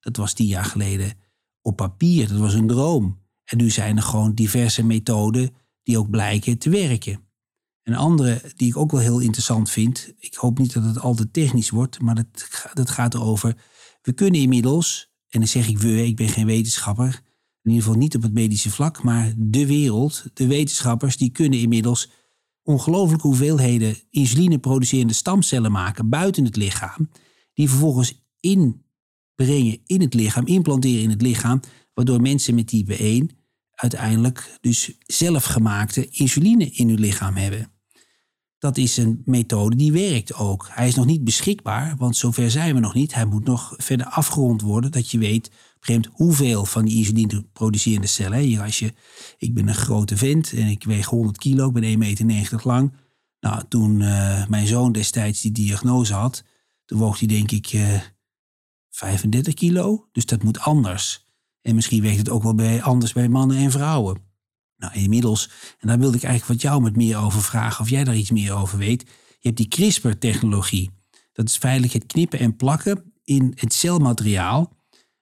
[0.00, 1.12] dat was tien jaar geleden
[1.60, 3.20] op papier, dat was een droom.
[3.44, 5.50] En nu zijn er gewoon diverse methoden
[5.82, 7.20] die ook blijken te werken.
[7.82, 11.14] Een andere die ik ook wel heel interessant vind, ik hoop niet dat het al
[11.14, 13.56] te technisch wordt, maar dat, dat gaat erover.
[14.02, 17.22] We kunnen inmiddels, en dan zeg ik we, ik ben geen wetenschapper,
[17.62, 21.58] in ieder geval niet op het medische vlak, maar de wereld, de wetenschappers, die kunnen
[21.58, 22.10] inmiddels
[22.62, 27.10] ongelooflijke hoeveelheden insulineproducerende stamcellen maken buiten het lichaam,
[27.54, 31.60] die vervolgens inbrengen in het lichaam, implanteren in het lichaam,
[31.94, 33.30] waardoor mensen met type 1
[33.74, 37.71] uiteindelijk dus zelfgemaakte insuline in hun lichaam hebben.
[38.62, 40.68] Dat is een methode die werkt ook.
[40.70, 43.14] Hij is nog niet beschikbaar, want zover zijn we nog niet.
[43.14, 45.50] Hij moet nog verder afgerond worden, dat je weet
[45.86, 48.60] op hoeveel van die insuline producerende cellen.
[48.60, 48.92] Als je,
[49.38, 52.92] ik ben een grote vent en ik weeg 100 kilo, ik ben 1,90 meter lang.
[53.40, 56.44] Nou, toen uh, mijn zoon destijds die diagnose had,
[56.84, 58.02] toen woog hij denk ik uh, eh,
[58.90, 60.08] 35 kilo.
[60.12, 61.26] Dus dat moet anders.
[61.62, 64.31] En misschien weegt het ook wel bij, anders bij mannen en vrouwen.
[64.82, 68.04] Nou, inmiddels, en daar wilde ik eigenlijk wat jou met meer over vragen, of jij
[68.04, 69.02] daar iets meer over weet.
[69.38, 70.90] Je hebt die CRISPR-technologie.
[71.32, 74.72] Dat is feitelijk het knippen en plakken in het celmateriaal,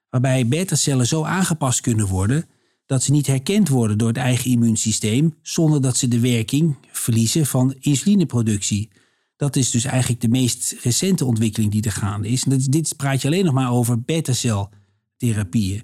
[0.08, 2.44] waarbij beta-cellen zo aangepast kunnen worden
[2.86, 7.46] dat ze niet herkend worden door het eigen immuunsysteem, zonder dat ze de werking verliezen
[7.46, 8.90] van insulineproductie.
[9.36, 12.44] Dat is dus eigenlijk de meest recente ontwikkeling die er gaande is.
[12.44, 15.82] En dit praat je alleen nog maar over beta-celtherapieën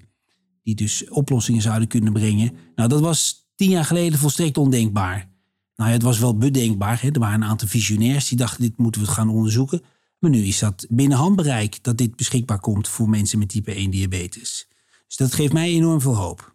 [0.63, 2.53] die dus oplossingen zouden kunnen brengen.
[2.75, 5.29] Nou, dat was tien jaar geleden volstrekt ondenkbaar.
[5.77, 7.03] Nou ja, het was wel bedenkbaar.
[7.03, 7.09] Hè?
[7.09, 9.83] Er waren een aantal visionairs die dachten, dit moeten we gaan onderzoeken.
[10.19, 13.91] Maar nu is dat binnen handbereik dat dit beschikbaar komt voor mensen met type 1
[13.91, 14.69] diabetes.
[15.07, 16.55] Dus dat geeft mij enorm veel hoop.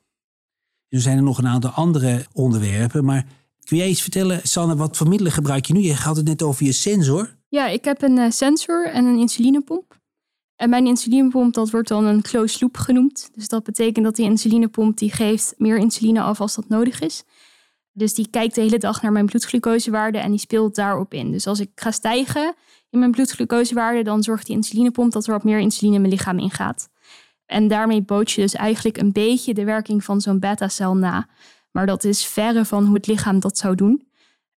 [0.89, 3.25] Er zijn er nog een aantal andere onderwerpen, maar
[3.63, 5.79] kun jij iets vertellen, Sanne, wat voor middelen gebruik je nu?
[5.79, 7.35] Je had het net over je sensor.
[7.47, 10.00] Ja, ik heb een eh, sensor en een insulinepomp.
[10.61, 13.29] En mijn insulinepomp, dat wordt dan een closed loop genoemd.
[13.33, 17.23] Dus dat betekent dat die insulinepomp die geeft meer insuline af als dat nodig is.
[17.91, 21.31] Dus die kijkt de hele dag naar mijn bloedglucosewaarde en die speelt daarop in.
[21.31, 22.53] Dus als ik ga stijgen
[22.89, 26.39] in mijn bloedglucosewaarde, dan zorgt die insulinepomp dat er wat meer insuline in mijn lichaam
[26.39, 26.89] ingaat.
[27.45, 31.27] En daarmee boot je dus eigenlijk een beetje de werking van zo'n beta-cel na.
[31.71, 34.07] Maar dat is verre van hoe het lichaam dat zou doen.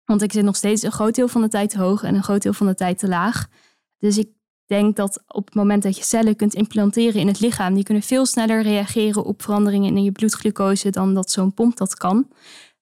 [0.05, 2.23] Want ik zit nog steeds een groot deel van de tijd te hoog en een
[2.23, 3.47] groot deel van de tijd te laag.
[3.97, 4.29] Dus ik
[4.73, 8.03] denk dat op het moment dat je cellen kunt implanteren in het lichaam, die kunnen
[8.03, 12.27] veel sneller reageren op veranderingen in je bloedglucose dan dat zo'n pomp dat kan.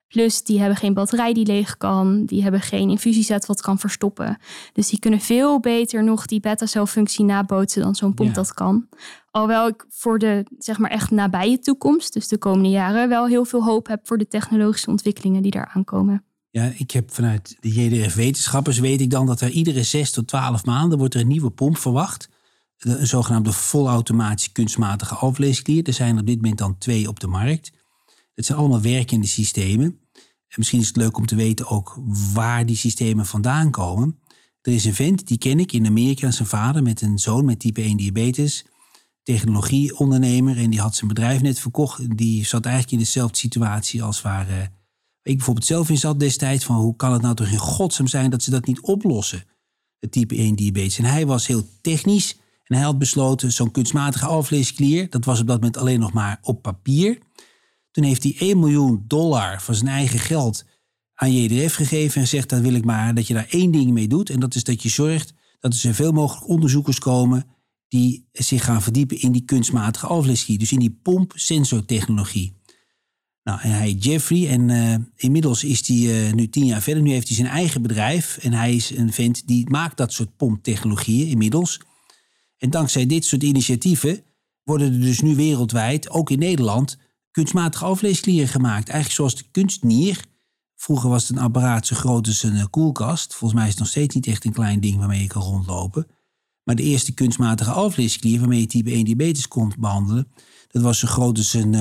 [0.08, 2.26] Plus, die hebben geen batterij die leeg kan.
[2.26, 4.38] Die hebben geen infusiezet wat kan verstoppen.
[4.74, 8.88] Dus die kunnen veel beter nog die beta-celfunctie nabootsen dan zo'n pomp dat kan.
[9.32, 13.46] Alhoewel ik voor de zeg maar echt nabije toekomst, dus de komende jaren, wel heel
[13.46, 16.26] veel hoop heb voor de technologische ontwikkelingen die daar aankomen.
[16.52, 20.66] Ja, ik heb vanuit de JDRF-wetenschappers weet ik dan dat er iedere 6 tot 12
[20.66, 22.30] maanden wordt er een nieuwe pomp verwacht.
[22.78, 25.88] Een zogenaamde volautomatische kunstmatige alvleesklier.
[25.88, 27.72] Er zijn op dit moment dan twee op de markt.
[28.36, 30.00] Het zijn allemaal werkende systemen.
[30.48, 32.00] En misschien is het leuk om te weten ook
[32.34, 34.20] waar die systemen vandaan komen.
[34.62, 37.60] Er is een vent, die ken ik in Amerika, zijn vader met een zoon met
[37.60, 38.66] type 1 diabetes.
[39.24, 42.18] Technologieondernemer en die had zijn bedrijf net verkocht.
[42.18, 44.56] Die zat eigenlijk in dezelfde situatie als waar uh,
[45.24, 46.66] ik bijvoorbeeld zelf in zat destijds.
[46.66, 49.44] Van hoe kan het nou toch in godsnaam zijn dat ze dat niet oplossen?
[50.00, 50.98] Het type 1 diabetes.
[50.98, 52.38] En hij was heel technisch.
[52.64, 56.40] En hij had besloten, zo'n kunstmatige alvleesklier, dat was op dat moment alleen nog maar
[56.42, 57.18] op papier.
[57.92, 60.66] Toen heeft hij 1 miljoen dollar van zijn eigen geld
[61.14, 64.08] aan JDF gegeven en zegt: dan wil ik maar dat je daar één ding mee
[64.08, 64.30] doet.
[64.30, 67.46] En dat is dat je zorgt dat er zoveel mogelijk onderzoekers komen
[67.88, 70.58] die zich gaan verdiepen in die kunstmatige alvleesklier.
[70.58, 72.61] Dus in die pompsensortechnologie.
[73.44, 77.04] Nou, en hij Jeffrey en uh, inmiddels is hij uh, nu tien jaar verder.
[77.04, 80.36] Nu heeft hij zijn eigen bedrijf en hij is een vent die maakt dat soort
[80.36, 81.80] pomptechnologieën inmiddels.
[82.58, 84.24] En dankzij dit soort initiatieven
[84.64, 86.98] worden er dus nu wereldwijd, ook in Nederland,
[87.32, 88.90] kunstmatige alvleesklieren gemaakt.
[88.90, 90.26] Eigenlijk zoals de kunstnier.
[90.76, 93.36] Vroeger was het een apparaat zo groot als een eh, koelkast.
[93.36, 96.08] Volgens mij is het nog steeds niet echt een klein ding waarmee je kan rondlopen.
[96.64, 100.32] Maar de eerste kunstmatige alvleesklier waarmee je type 1 diabetes kon behandelen,
[100.68, 101.74] dat was zo groot als een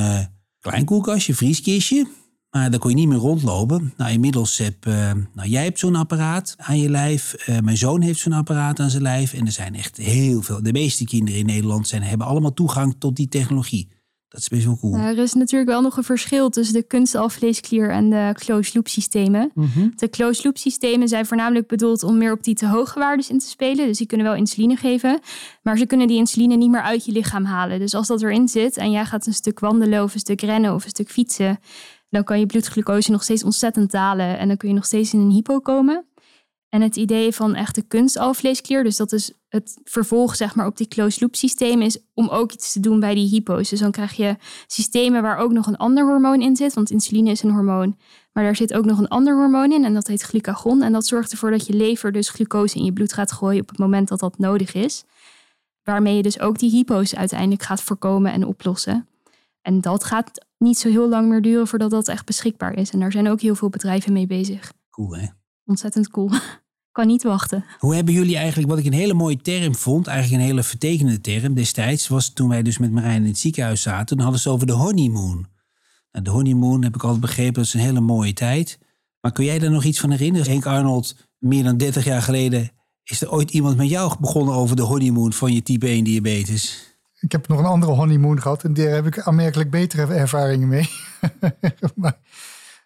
[0.61, 2.07] klein koelkastje, vrieskistje.
[2.51, 3.93] Maar daar kon je niet meer rondlopen.
[3.97, 7.49] Nou, inmiddels heb uh, nou, jij hebt zo'n apparaat aan je lijf.
[7.49, 9.33] Uh, mijn zoon heeft zo'n apparaat aan zijn lijf.
[9.33, 10.63] En er zijn echt heel veel.
[10.63, 13.89] De meeste kinderen in Nederland zijn, hebben allemaal toegang tot die technologie.
[14.31, 14.95] Dat is best wel cool.
[14.95, 19.51] Er is natuurlijk wel nog een verschil tussen de kunstalvleesklier en de closed loop systemen.
[19.55, 19.89] Mhm.
[19.97, 23.39] De closed loop systemen zijn voornamelijk bedoeld om meer op die te hoge waarden in
[23.39, 23.87] te spelen.
[23.87, 25.21] Dus die kunnen wel insuline geven,
[25.63, 27.79] maar ze kunnen die insuline niet meer uit je lichaam halen.
[27.79, 30.75] Dus als dat erin zit en jij gaat een stuk wandelen of een stuk rennen
[30.75, 31.59] of een stuk fietsen,
[32.11, 35.21] dan kan je bloedglucose nog steeds ontzettend dalen en dan kun je nog steeds in
[35.21, 36.05] een hypo komen.
[36.71, 40.89] En het idee van echte kunstalvleesklier, dus dat is het vervolg zeg maar, op die
[40.89, 43.69] closed loop systeem, is om ook iets te doen bij die hypo's.
[43.69, 47.31] Dus dan krijg je systemen waar ook nog een ander hormoon in zit, want insuline
[47.31, 47.97] is een hormoon.
[48.33, 50.83] Maar daar zit ook nog een ander hormoon in en dat heet glucagon.
[50.83, 53.69] En dat zorgt ervoor dat je lever dus glucose in je bloed gaat gooien op
[53.69, 55.05] het moment dat dat nodig is.
[55.83, 59.09] Waarmee je dus ook die hypo's uiteindelijk gaat voorkomen en oplossen.
[59.63, 62.91] En dat gaat niet zo heel lang meer duren voordat dat echt beschikbaar is.
[62.91, 64.73] En daar zijn ook heel veel bedrijven mee bezig.
[64.91, 65.27] Cool hè?
[65.65, 66.31] Ontzettend cool.
[66.93, 67.65] Kan niet wachten.
[67.79, 71.21] Hoe hebben jullie eigenlijk, wat ik een hele mooie term vond, eigenlijk een hele vertekende
[71.21, 74.51] term destijds, was toen wij dus met Marijn in het ziekenhuis zaten, toen hadden ze
[74.51, 75.49] over de honeymoon.
[76.13, 78.79] Nou, de honeymoon heb ik altijd begrepen, dat is een hele mooie tijd.
[79.21, 80.51] Maar kun jij daar nog iets van herinneren?
[80.51, 82.71] Henk Arnold, meer dan 30 jaar geleden,
[83.05, 86.89] is er ooit iemand met jou begonnen over de honeymoon van je type 1 diabetes?
[87.21, 90.89] Ik heb nog een andere honeymoon gehad en daar heb ik aanmerkelijk betere ervaringen mee.
[91.95, 92.19] maar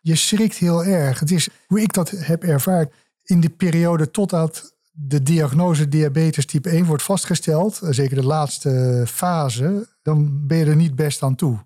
[0.01, 1.21] je schrikt heel erg.
[1.21, 2.91] Het is hoe ik dat heb ervaren
[3.25, 9.05] in de periode totdat de diagnose diabetes type 1 wordt vastgesteld, eh, zeker de laatste
[9.07, 11.59] fase, dan ben je er niet best aan toe.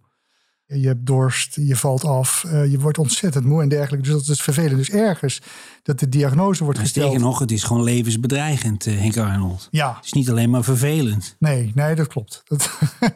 [0.66, 4.10] Je hebt dorst, je valt af, eh, je wordt ontzettend moe en dergelijke.
[4.10, 4.76] Dus dat is vervelend.
[4.76, 5.42] Dus ergens
[5.82, 7.06] dat de diagnose wordt gesteld.
[7.06, 9.68] Sterker nog, het is gewoon levensbedreigend, eh, Henk Arnold.
[9.70, 9.94] Ja.
[9.96, 11.36] Het is niet alleen maar vervelend.
[11.38, 12.42] Nee, nee, dat klopt.
[12.48, 12.70] Dat,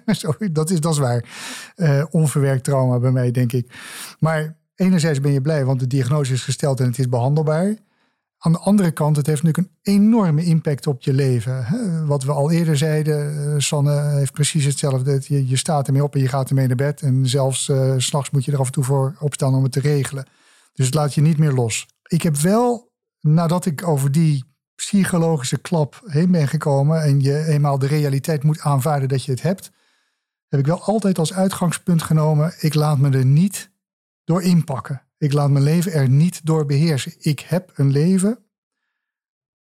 [0.07, 1.25] sorry, dat, is, dat is waar.
[2.11, 3.75] onverwerkt trauma bij mij, denk ik.
[4.19, 7.77] Maar enerzijds ben je blij, want de diagnose is gesteld en het is behandelbaar.
[8.45, 11.67] Aan de andere kant, het heeft natuurlijk een enorme impact op je leven.
[12.07, 15.21] Wat we al eerder zeiden, eh, Sanne heeft precies hetzelfde.
[15.27, 17.03] Je, staat ermee op en je gaat ermee naar bed.
[17.03, 19.81] En zelfs uh, s'nachts moet je er af en toe voor opstaan om het te
[19.81, 20.27] regelen.
[20.73, 21.87] Dus het laat je niet meer los.
[22.03, 27.03] Ik heb wel, nadat ik over die psychologische klap heen ben gekomen...
[27.03, 29.71] en je eenmaal de realiteit moet aanvaarden dat je het hebt...
[30.49, 32.55] heb ik wel altijd als uitgangspunt genomen...
[32.61, 33.71] ik laat me er niet
[34.25, 35.03] door inpakken.
[35.23, 37.15] Ik laat mijn leven er niet door beheersen.
[37.19, 38.39] Ik heb een leven.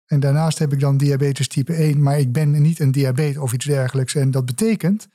[0.07, 3.53] En daarnaast heb ik dan diabetes type 1, maar ik ben niet een diabetes of
[3.53, 4.15] iets dergelijks.
[4.15, 5.09] En dat betekent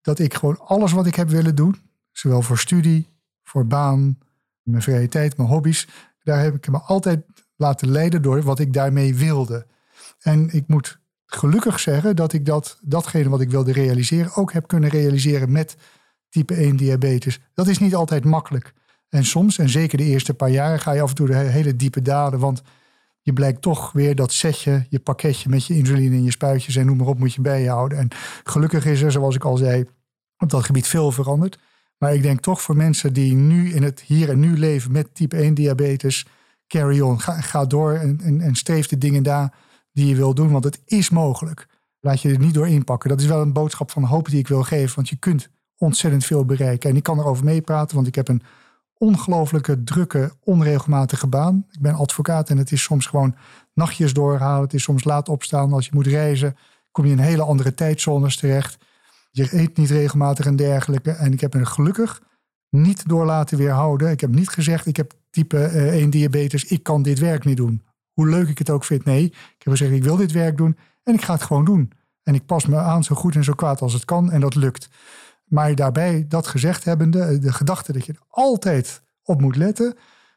[0.00, 1.76] dat ik gewoon alles wat ik heb willen doen,
[2.10, 3.08] zowel voor studie,
[3.42, 4.18] voor baan,
[4.62, 5.88] mijn vrije tijd, mijn hobby's,
[6.22, 7.24] daar heb ik me altijd
[7.56, 9.66] laten leiden door wat ik daarmee wilde.
[10.20, 14.66] En ik moet gelukkig zeggen dat ik dat, datgene wat ik wilde realiseren ook heb
[14.66, 15.76] kunnen realiseren met
[16.28, 17.40] type 1 diabetes.
[17.54, 18.74] Dat is niet altijd makkelijk.
[19.14, 21.76] En soms, en zeker de eerste paar jaren, ga je af en toe de hele
[21.76, 22.38] diepe dalen.
[22.38, 22.62] Want
[23.20, 26.86] je blijkt toch weer dat setje, je pakketje met je insuline en je spuitjes en
[26.86, 27.98] noem maar op, moet je bij je houden.
[27.98, 28.08] En
[28.44, 29.84] gelukkig is er, zoals ik al zei,
[30.38, 31.58] op dat gebied veel veranderd.
[31.98, 35.14] Maar ik denk toch voor mensen die nu in het hier en nu leven met
[35.14, 36.26] type 1 diabetes,
[36.66, 37.20] carry on.
[37.20, 39.54] Ga, ga door en, en, en streef de dingen daar
[39.92, 41.66] die je wil doen, want het is mogelijk.
[42.00, 43.10] Laat je er niet door inpakken.
[43.10, 46.24] Dat is wel een boodschap van hoop die ik wil geven, want je kunt ontzettend
[46.24, 46.90] veel bereiken.
[46.90, 48.42] En ik kan erover meepraten, want ik heb een
[48.98, 51.66] ongelooflijke, drukke, onregelmatige baan.
[51.70, 53.36] Ik ben advocaat en het is soms gewoon
[53.72, 54.62] nachtjes doorhalen.
[54.62, 55.72] Het is soms laat opstaan.
[55.72, 56.56] Als je moet reizen,
[56.90, 58.78] kom je in hele andere tijdzones terecht.
[59.30, 61.10] Je eet niet regelmatig en dergelijke.
[61.10, 62.22] En ik heb me gelukkig
[62.74, 64.10] niet door laten weerhouden.
[64.10, 67.56] Ik heb niet gezegd, ik heb type 1 eh, diabetes, ik kan dit werk niet
[67.56, 67.82] doen.
[68.12, 69.24] Hoe leuk ik het ook vind, nee.
[69.24, 71.92] Ik heb gezegd, ik wil dit werk doen en ik ga het gewoon doen.
[72.22, 74.54] En ik pas me aan zo goed en zo kwaad als het kan en dat
[74.54, 74.88] lukt.
[75.44, 79.96] Maar daarbij dat gezegd hebbende, de gedachte dat je er altijd op moet letten,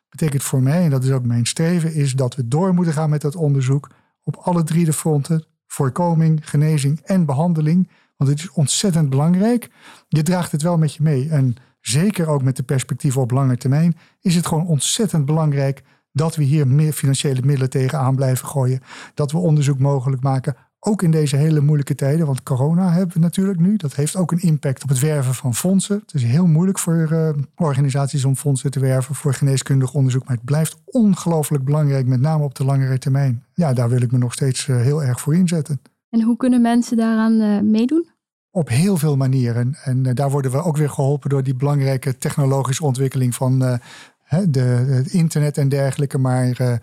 [0.09, 3.09] betekent voor mij, en dat is ook mijn streven, is dat we door moeten gaan
[3.09, 3.89] met dat onderzoek
[4.23, 5.45] op alle drie de fronten.
[5.67, 7.89] Voorkoming, genezing en behandeling.
[8.17, 9.69] Want het is ontzettend belangrijk.
[10.07, 11.29] Je draagt het wel met je mee.
[11.29, 16.35] En zeker ook met de perspectieven op lange termijn, is het gewoon ontzettend belangrijk dat
[16.35, 18.81] we hier meer financiële middelen tegenaan blijven gooien.
[19.13, 20.55] Dat we onderzoek mogelijk maken.
[20.87, 23.75] Ook in deze hele moeilijke tijden, want corona hebben we natuurlijk nu.
[23.75, 25.99] Dat heeft ook een impact op het werven van fondsen.
[25.99, 30.25] Het is heel moeilijk voor uh, organisaties om fondsen te werven voor geneeskundig onderzoek.
[30.25, 33.43] Maar het blijft ongelooflijk belangrijk, met name op de langere termijn.
[33.53, 35.81] Ja, daar wil ik me nog steeds uh, heel erg voor inzetten.
[36.09, 38.07] En hoe kunnen mensen daaraan uh, meedoen?
[38.51, 39.77] Op heel veel manieren.
[39.83, 43.79] En daar worden we ook weer geholpen door die belangrijke technologische ontwikkeling van de,
[44.27, 46.17] het internet en dergelijke.
[46.17, 46.73] Maar uh,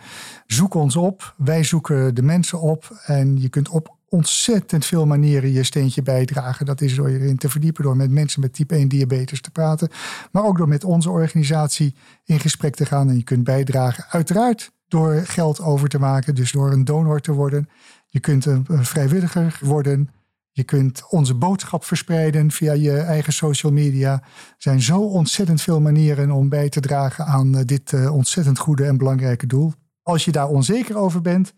[0.46, 1.34] zoek ons op.
[1.36, 3.02] Wij zoeken de mensen op.
[3.06, 6.66] En je kunt op ontzettend veel manieren je steentje bijdragen.
[6.66, 9.50] Dat is door je erin te verdiepen, door met mensen met type 1 diabetes te
[9.50, 9.88] praten.
[10.32, 13.08] Maar ook door met onze organisatie in gesprek te gaan.
[13.08, 16.34] En je kunt bijdragen, uiteraard door geld over te maken.
[16.34, 17.68] Dus door een donor te worden.
[18.06, 20.10] Je kunt een vrijwilliger worden.
[20.50, 24.12] Je kunt onze boodschap verspreiden via je eigen social media.
[24.12, 28.58] Er zijn zo ontzettend veel manieren om bij te dragen aan eh, dit eh, ontzettend
[28.58, 29.72] goede en belangrijke doel.
[30.02, 31.54] Als je daar onzeker over bent,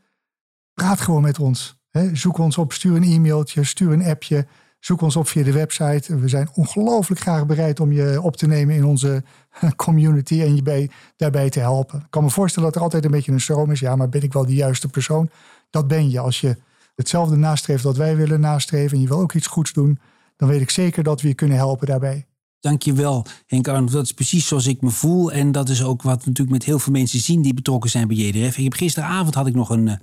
[0.75, 1.77] praat gewoon met ons.
[2.13, 4.47] Zoek ons op, stuur een e-mailtje, stuur een appje.
[4.81, 6.19] Zoek ons op via de website.
[6.19, 9.23] We zijn ongelooflijk graag bereid om je op te nemen in onze
[9.77, 11.99] community en je bij, daarbij te helpen.
[11.99, 13.81] Ik kan me voorstellen dat er altijd een beetje een stroom is.
[13.81, 15.31] Ja, maar ben ik wel de juiste persoon?
[15.71, 16.57] Dat ben je als je
[16.95, 19.99] hetzelfde nastreeft dat wij willen nastreven en je wil ook iets goeds doen,
[20.37, 22.27] dan weet ik zeker dat we je kunnen helpen daarbij.
[22.67, 23.93] Dankjewel Henk Arnold.
[23.93, 25.33] Dat is precies zoals ik me voel.
[25.33, 28.09] En dat is ook wat we natuurlijk met heel veel mensen zien die betrokken zijn
[28.09, 28.57] bij JDRF.
[28.57, 29.97] Ik heb, gisteravond had ik nog een, eh,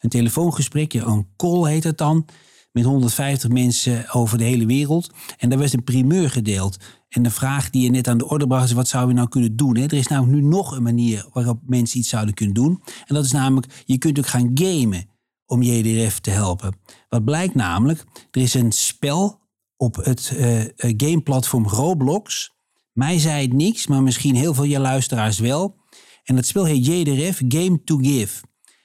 [0.00, 2.26] een telefoongesprek, een call heet het dan.
[2.72, 5.10] Met 150 mensen over de hele wereld.
[5.38, 6.76] En daar werd een primeur gedeeld.
[7.08, 9.30] En de vraag die je net aan de orde bracht is: wat zouden we nou
[9.30, 9.76] kunnen doen?
[9.76, 12.82] Er is namelijk nu nog een manier waarop mensen iets zouden kunnen doen.
[13.06, 15.08] En dat is namelijk: je kunt ook gaan gamen
[15.46, 16.76] om JDRF te helpen.
[17.08, 19.42] Wat blijkt namelijk, er is een spel
[19.76, 22.52] op het uh, gameplatform Roblox.
[22.92, 25.76] Mij zei het niks, maar misschien heel veel je luisteraars wel.
[26.24, 28.42] En dat spel heet JDRF Game to Give.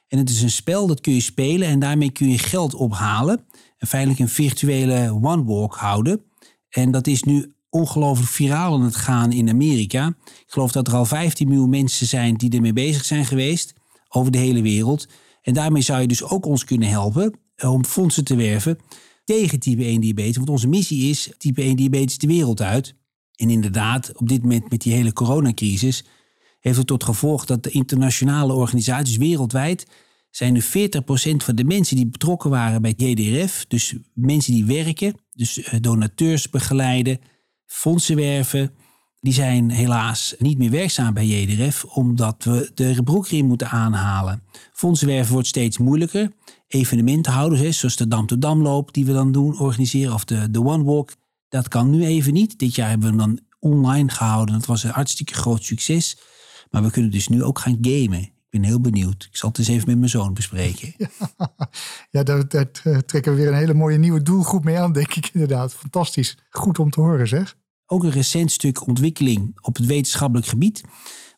[0.07, 3.45] En het is een spel dat kun je spelen en daarmee kun je geld ophalen.
[3.77, 6.23] En feitelijk een virtuele one-walk houden.
[6.69, 10.07] En dat is nu ongelooflijk viraal aan het gaan in Amerika.
[10.25, 13.73] Ik geloof dat er al 15 miljoen mensen zijn die ermee bezig zijn geweest
[14.09, 15.07] over de hele wereld.
[15.41, 18.79] En daarmee zou je dus ook ons kunnen helpen eh, om fondsen te werven
[19.35, 20.35] tegen type 1 diabetes.
[20.35, 22.95] Want onze missie is type 1 diabetes de wereld uit.
[23.35, 26.03] En inderdaad, op dit moment met die hele coronacrisis
[26.59, 29.87] heeft het tot gevolg dat de internationale organisaties wereldwijd
[30.29, 30.65] zijn nu 40%
[31.37, 36.49] van de mensen die betrokken waren bij JDRF, dus mensen die werken, dus eh, donateurs
[36.49, 37.19] begeleiden,
[37.65, 38.73] fondsen werven,
[39.19, 44.43] die zijn helaas niet meer werkzaam bij JDRF, omdat we de broekriem moeten aanhalen.
[44.73, 46.31] Fondsenwerven wordt steeds moeilijker.
[46.69, 50.83] Evenementenhouders, zoals de Dam to Damloop die we dan doen, organiseren, of de, de One
[50.83, 51.15] Walk,
[51.49, 52.59] dat kan nu even niet.
[52.59, 54.55] Dit jaar hebben we hem dan online gehouden.
[54.55, 56.17] Dat was een hartstikke groot succes.
[56.69, 58.21] Maar we kunnen dus nu ook gaan gamen.
[58.21, 59.27] Ik ben heel benieuwd.
[59.31, 60.93] Ik zal het eens even met mijn zoon bespreken.
[62.11, 62.71] Ja, daar, daar
[63.05, 65.73] trekken we weer een hele mooie nieuwe doelgroep mee aan, denk ik inderdaad.
[65.73, 66.37] Fantastisch.
[66.49, 67.57] Goed om te horen, zeg
[67.91, 70.83] ook een recent stuk ontwikkeling op het wetenschappelijk gebied.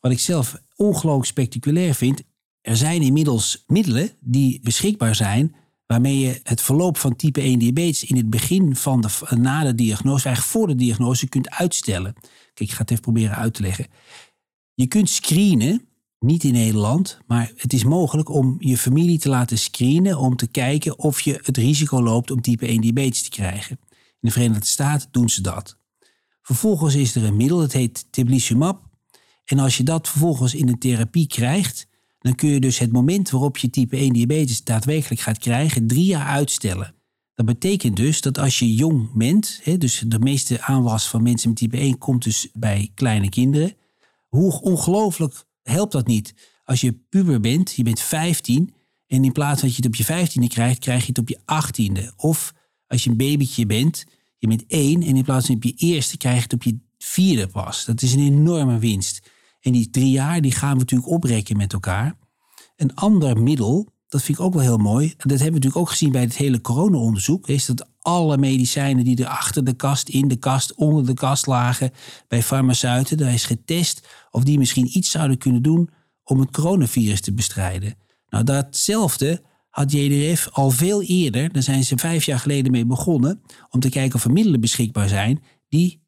[0.02, 2.22] Wat ik zelf ongelooflijk spectaculair vind.
[2.62, 5.56] Er zijn inmiddels middelen die beschikbaar zijn.
[5.86, 9.76] waarmee je het verloop van type 1 diabetes in het begin van de, na de
[9.76, 12.14] diagnose, eigenlijk voor de diagnose, kunt uitstellen.
[12.54, 13.88] Kijk, ik ga het even proberen uit te leggen.
[14.74, 15.86] Je kunt screenen
[16.20, 20.48] niet in Nederland, maar het is mogelijk om je familie te laten screenen om te
[20.48, 23.80] kijken of je het risico loopt om type 1 diabetes te krijgen.
[23.90, 25.78] In de Verenigde Staten doen ze dat.
[26.42, 28.90] Vervolgens is er een middel, dat heet tiblisumab.
[29.46, 31.88] En als je dat vervolgens in een therapie krijgt,
[32.22, 36.06] dan kun je dus het moment waarop je type 1 diabetes daadwerkelijk gaat krijgen, drie
[36.06, 36.94] jaar uitstellen.
[37.34, 41.58] Dat betekent dus dat als je jong bent, dus de meeste aanwas van mensen met
[41.58, 43.76] type 1 komt dus bij kleine kinderen.
[44.28, 46.34] Hoe ongelooflijk helpt dat niet?
[46.64, 48.74] Als je puber bent, je bent 15
[49.08, 51.40] en in plaats dat je het op je 15e krijgt, krijg je het op je
[51.40, 52.16] 18e.
[52.16, 52.54] Of
[52.88, 54.06] als je een babytje bent,
[54.38, 56.78] je bent één en in plaats van op je eerste krijg je het op je
[56.98, 57.86] vierde pas.
[57.86, 59.31] Dat is een enorme winst.
[59.62, 62.18] En die drie jaar die gaan we natuurlijk oprekken met elkaar.
[62.76, 65.08] Een ander middel, dat vind ik ook wel heel mooi.
[65.08, 67.48] En dat hebben we natuurlijk ook gezien bij het hele corona-onderzoek.
[67.48, 71.46] Is dat alle medicijnen die er achter de kast, in de kast, onder de kast
[71.46, 71.92] lagen
[72.28, 75.90] bij farmaceuten, daar is getest of die misschien iets zouden kunnen doen
[76.24, 77.96] om het coronavirus te bestrijden.
[78.30, 83.42] Nou, datzelfde had JDRF al veel eerder, daar zijn ze vijf jaar geleden mee begonnen,
[83.70, 86.01] om te kijken of er middelen beschikbaar zijn die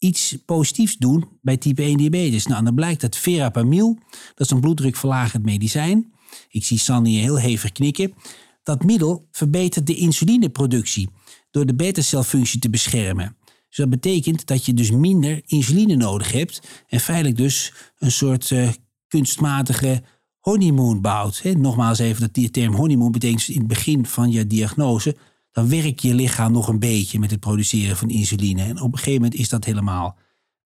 [0.00, 2.46] iets positiefs doen bij type 1 diabetes.
[2.46, 6.12] Nou, dan blijkt dat verapamil, dat is een bloeddrukverlagend medicijn.
[6.48, 8.14] Ik zie Sandy heel hevig knikken.
[8.62, 11.08] Dat middel verbetert de insulineproductie
[11.50, 13.36] door de beta-celfunctie te beschermen.
[13.68, 18.50] Dus dat betekent dat je dus minder insuline nodig hebt en feitelijk dus een soort
[18.50, 18.68] uh,
[19.08, 20.02] kunstmatige
[20.38, 21.42] honeymoon bouwt.
[21.56, 25.16] nogmaals even, dat die term honeymoon betekent dus in het begin van je diagnose,
[25.52, 28.62] dan werkt je lichaam nog een beetje met het produceren van insuline.
[28.62, 30.18] En op een gegeven moment is dat helemaal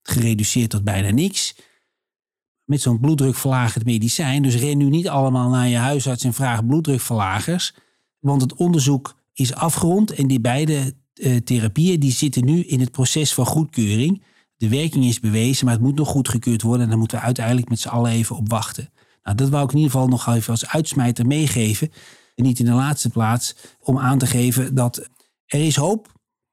[0.03, 1.55] gereduceerd tot bijna niks.
[2.64, 4.43] Met zo'n bloeddrukverlagend medicijn.
[4.43, 7.74] Dus ren nu niet allemaal naar je huisarts en vraag bloeddrukverlagers.
[8.18, 12.91] Want het onderzoek is afgerond en die beide uh, therapieën die zitten nu in het
[12.91, 14.22] proces van goedkeuring.
[14.57, 16.82] De werking is bewezen, maar het moet nog goedgekeurd worden.
[16.82, 18.93] En daar moeten we uiteindelijk met z'n allen even op wachten.
[19.22, 21.91] Nou, dat wou ik in ieder geval nog even als uitsmijter meegeven.
[22.35, 25.09] En niet in de laatste plaats om aan te geven dat
[25.47, 26.12] er is hoop.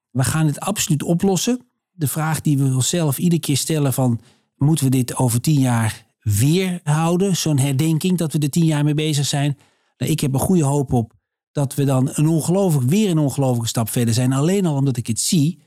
[0.09, 1.59] We gaan het absoluut oplossen.
[1.91, 4.19] De vraag die we onszelf iedere keer stellen van...
[4.55, 7.36] moeten we dit over tien jaar weer houden?
[7.36, 9.57] Zo'n herdenking dat we er tien jaar mee bezig zijn.
[9.97, 11.13] Nou, ik heb een goede hoop op
[11.51, 14.34] dat we dan een ongelooflijk, weer een ongelooflijke stap verder zijn.
[14.34, 15.61] Alleen al omdat ik het zie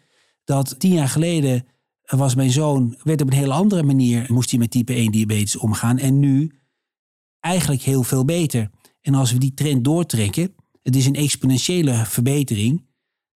[0.44, 1.66] dat tien jaar geleden
[2.04, 5.56] was mijn zoon, werd op een hele andere manier, moest hij met type 1 diabetes
[5.56, 5.98] omgaan.
[5.98, 6.52] En nu
[7.40, 8.70] eigenlijk heel veel beter.
[9.04, 12.86] En als we die trend doortrekken, het is een exponentiële verbetering.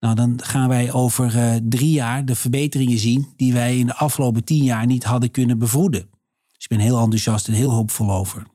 [0.00, 3.94] Nou, dan gaan wij over uh, drie jaar de verbeteringen zien die wij in de
[3.94, 6.10] afgelopen tien jaar niet hadden kunnen bevroeden.
[6.46, 8.46] Dus ik ben heel enthousiast en heel hoopvol over.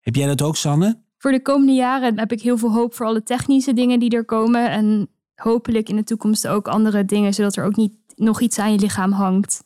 [0.00, 1.02] Heb jij dat ook, Sanne?
[1.18, 4.24] Voor de komende jaren heb ik heel veel hoop voor alle technische dingen die er
[4.24, 4.70] komen.
[4.70, 8.72] En hopelijk in de toekomst ook andere dingen, zodat er ook niet nog iets aan
[8.72, 9.64] je lichaam hangt.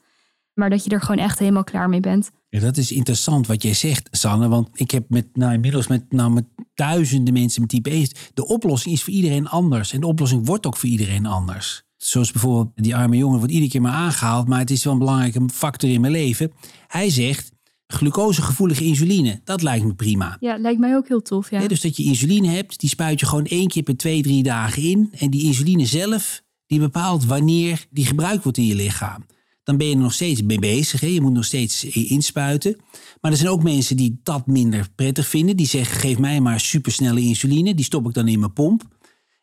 [0.55, 2.31] Maar dat je er gewoon echt helemaal klaar mee bent.
[2.51, 4.49] Ja, dat is interessant wat jij zegt, Sanne.
[4.49, 6.45] Want ik heb met, nou, inmiddels met, nou, met
[6.75, 8.09] duizenden mensen met type 1.
[8.35, 9.93] De oplossing is voor iedereen anders.
[9.93, 11.83] En de oplossing wordt ook voor iedereen anders.
[11.97, 14.49] Zoals bijvoorbeeld die arme jongen wordt iedere keer maar aangehaald.
[14.49, 16.53] Maar het is wel een belangrijke factor in mijn leven.
[16.87, 17.53] Hij zegt,
[17.87, 20.37] glucosegevoelige insuline, dat lijkt me prima.
[20.41, 21.67] Ja, lijkt mij ook heel tof, ja.
[21.67, 24.83] dus dat je insuline hebt, die spuit je gewoon één keer per twee, drie dagen
[24.83, 25.13] in.
[25.19, 29.25] En die insuline zelf, die bepaalt wanneer die gebruikt wordt in je lichaam
[29.69, 31.01] dan ben je er nog steeds mee bezig.
[31.01, 32.77] Je moet nog steeds inspuiten.
[33.21, 35.57] Maar er zijn ook mensen die dat minder prettig vinden.
[35.57, 37.75] Die zeggen, geef mij maar supersnelle insuline.
[37.75, 38.83] Die stop ik dan in mijn pomp.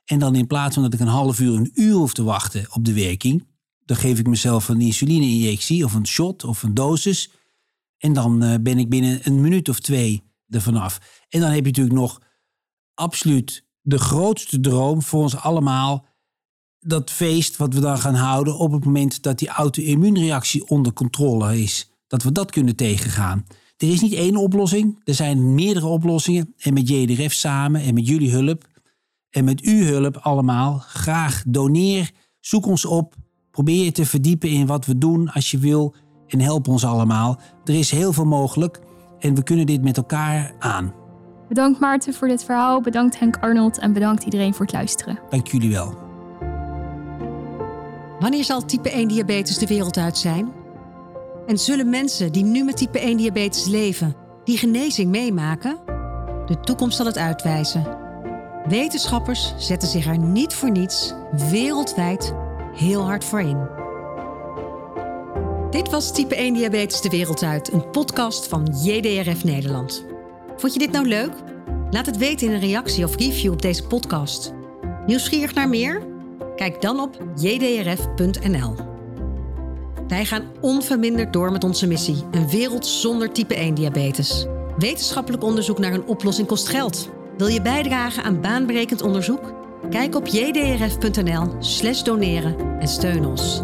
[0.05, 2.67] En dan in plaats van dat ik een half uur, een uur hoef te wachten
[2.71, 3.47] op de werking...
[3.85, 7.31] dan geef ik mezelf een insuline-injectie of een shot of een dosis.
[7.97, 10.99] En dan eh, ben ik binnen een minuut of twee er vanaf.
[11.29, 12.21] En dan heb je natuurlijk nog
[12.93, 16.05] absoluut de grootste droom voor ons allemaal
[16.85, 21.61] dat feest wat we dan gaan houden op het moment dat die auto-immuunreactie onder controle
[21.61, 21.89] is.
[22.07, 23.45] Dat we dat kunnen tegengaan.
[23.77, 26.53] Er is niet één oplossing, er zijn meerdere oplossingen.
[26.57, 28.67] En met JDRF samen en met jullie hulp
[29.29, 33.15] en met uw hulp allemaal, graag doneer, zoek ons op,
[33.51, 35.95] probeer je te verdiepen in wat we doen als je wil
[36.27, 37.39] en help ons allemaal.
[37.63, 38.79] Er is heel veel mogelijk
[39.19, 40.93] en we kunnen dit met elkaar aan.
[41.47, 45.19] Bedankt Maarten voor dit verhaal, bedankt Henk Arnold en bedankt iedereen voor het luisteren.
[45.29, 46.04] Dank jullie wel.
[48.25, 50.53] Wanneer zal type 1 diabetes de wereld uit zijn?
[51.47, 55.79] En zullen mensen die nu met type 1 diabetes leven, die genezing meemaken?
[56.45, 57.97] De toekomst zal het uitwijzen.
[58.67, 61.13] Wetenschappers zetten zich er niet voor niets
[61.49, 62.33] wereldwijd
[62.75, 63.67] heel hard voor in.
[65.69, 70.05] Dit was Type 1 Diabetes de Wereld Uit, een podcast van JDRF Nederland.
[70.55, 71.33] Vond je dit nou leuk?
[71.89, 74.53] Laat het weten in een reactie of review op deze podcast.
[75.05, 76.14] Nieuwsgierig naar meer?
[76.55, 78.75] Kijk dan op jdrf.nl.
[80.07, 84.45] Wij gaan onverminderd door met onze missie: een wereld zonder type 1 diabetes.
[84.77, 87.09] Wetenschappelijk onderzoek naar een oplossing kost geld.
[87.37, 89.53] Wil je bijdragen aan baanbrekend onderzoek?
[89.89, 93.63] Kijk op jdrf.nl/doneren en steun ons.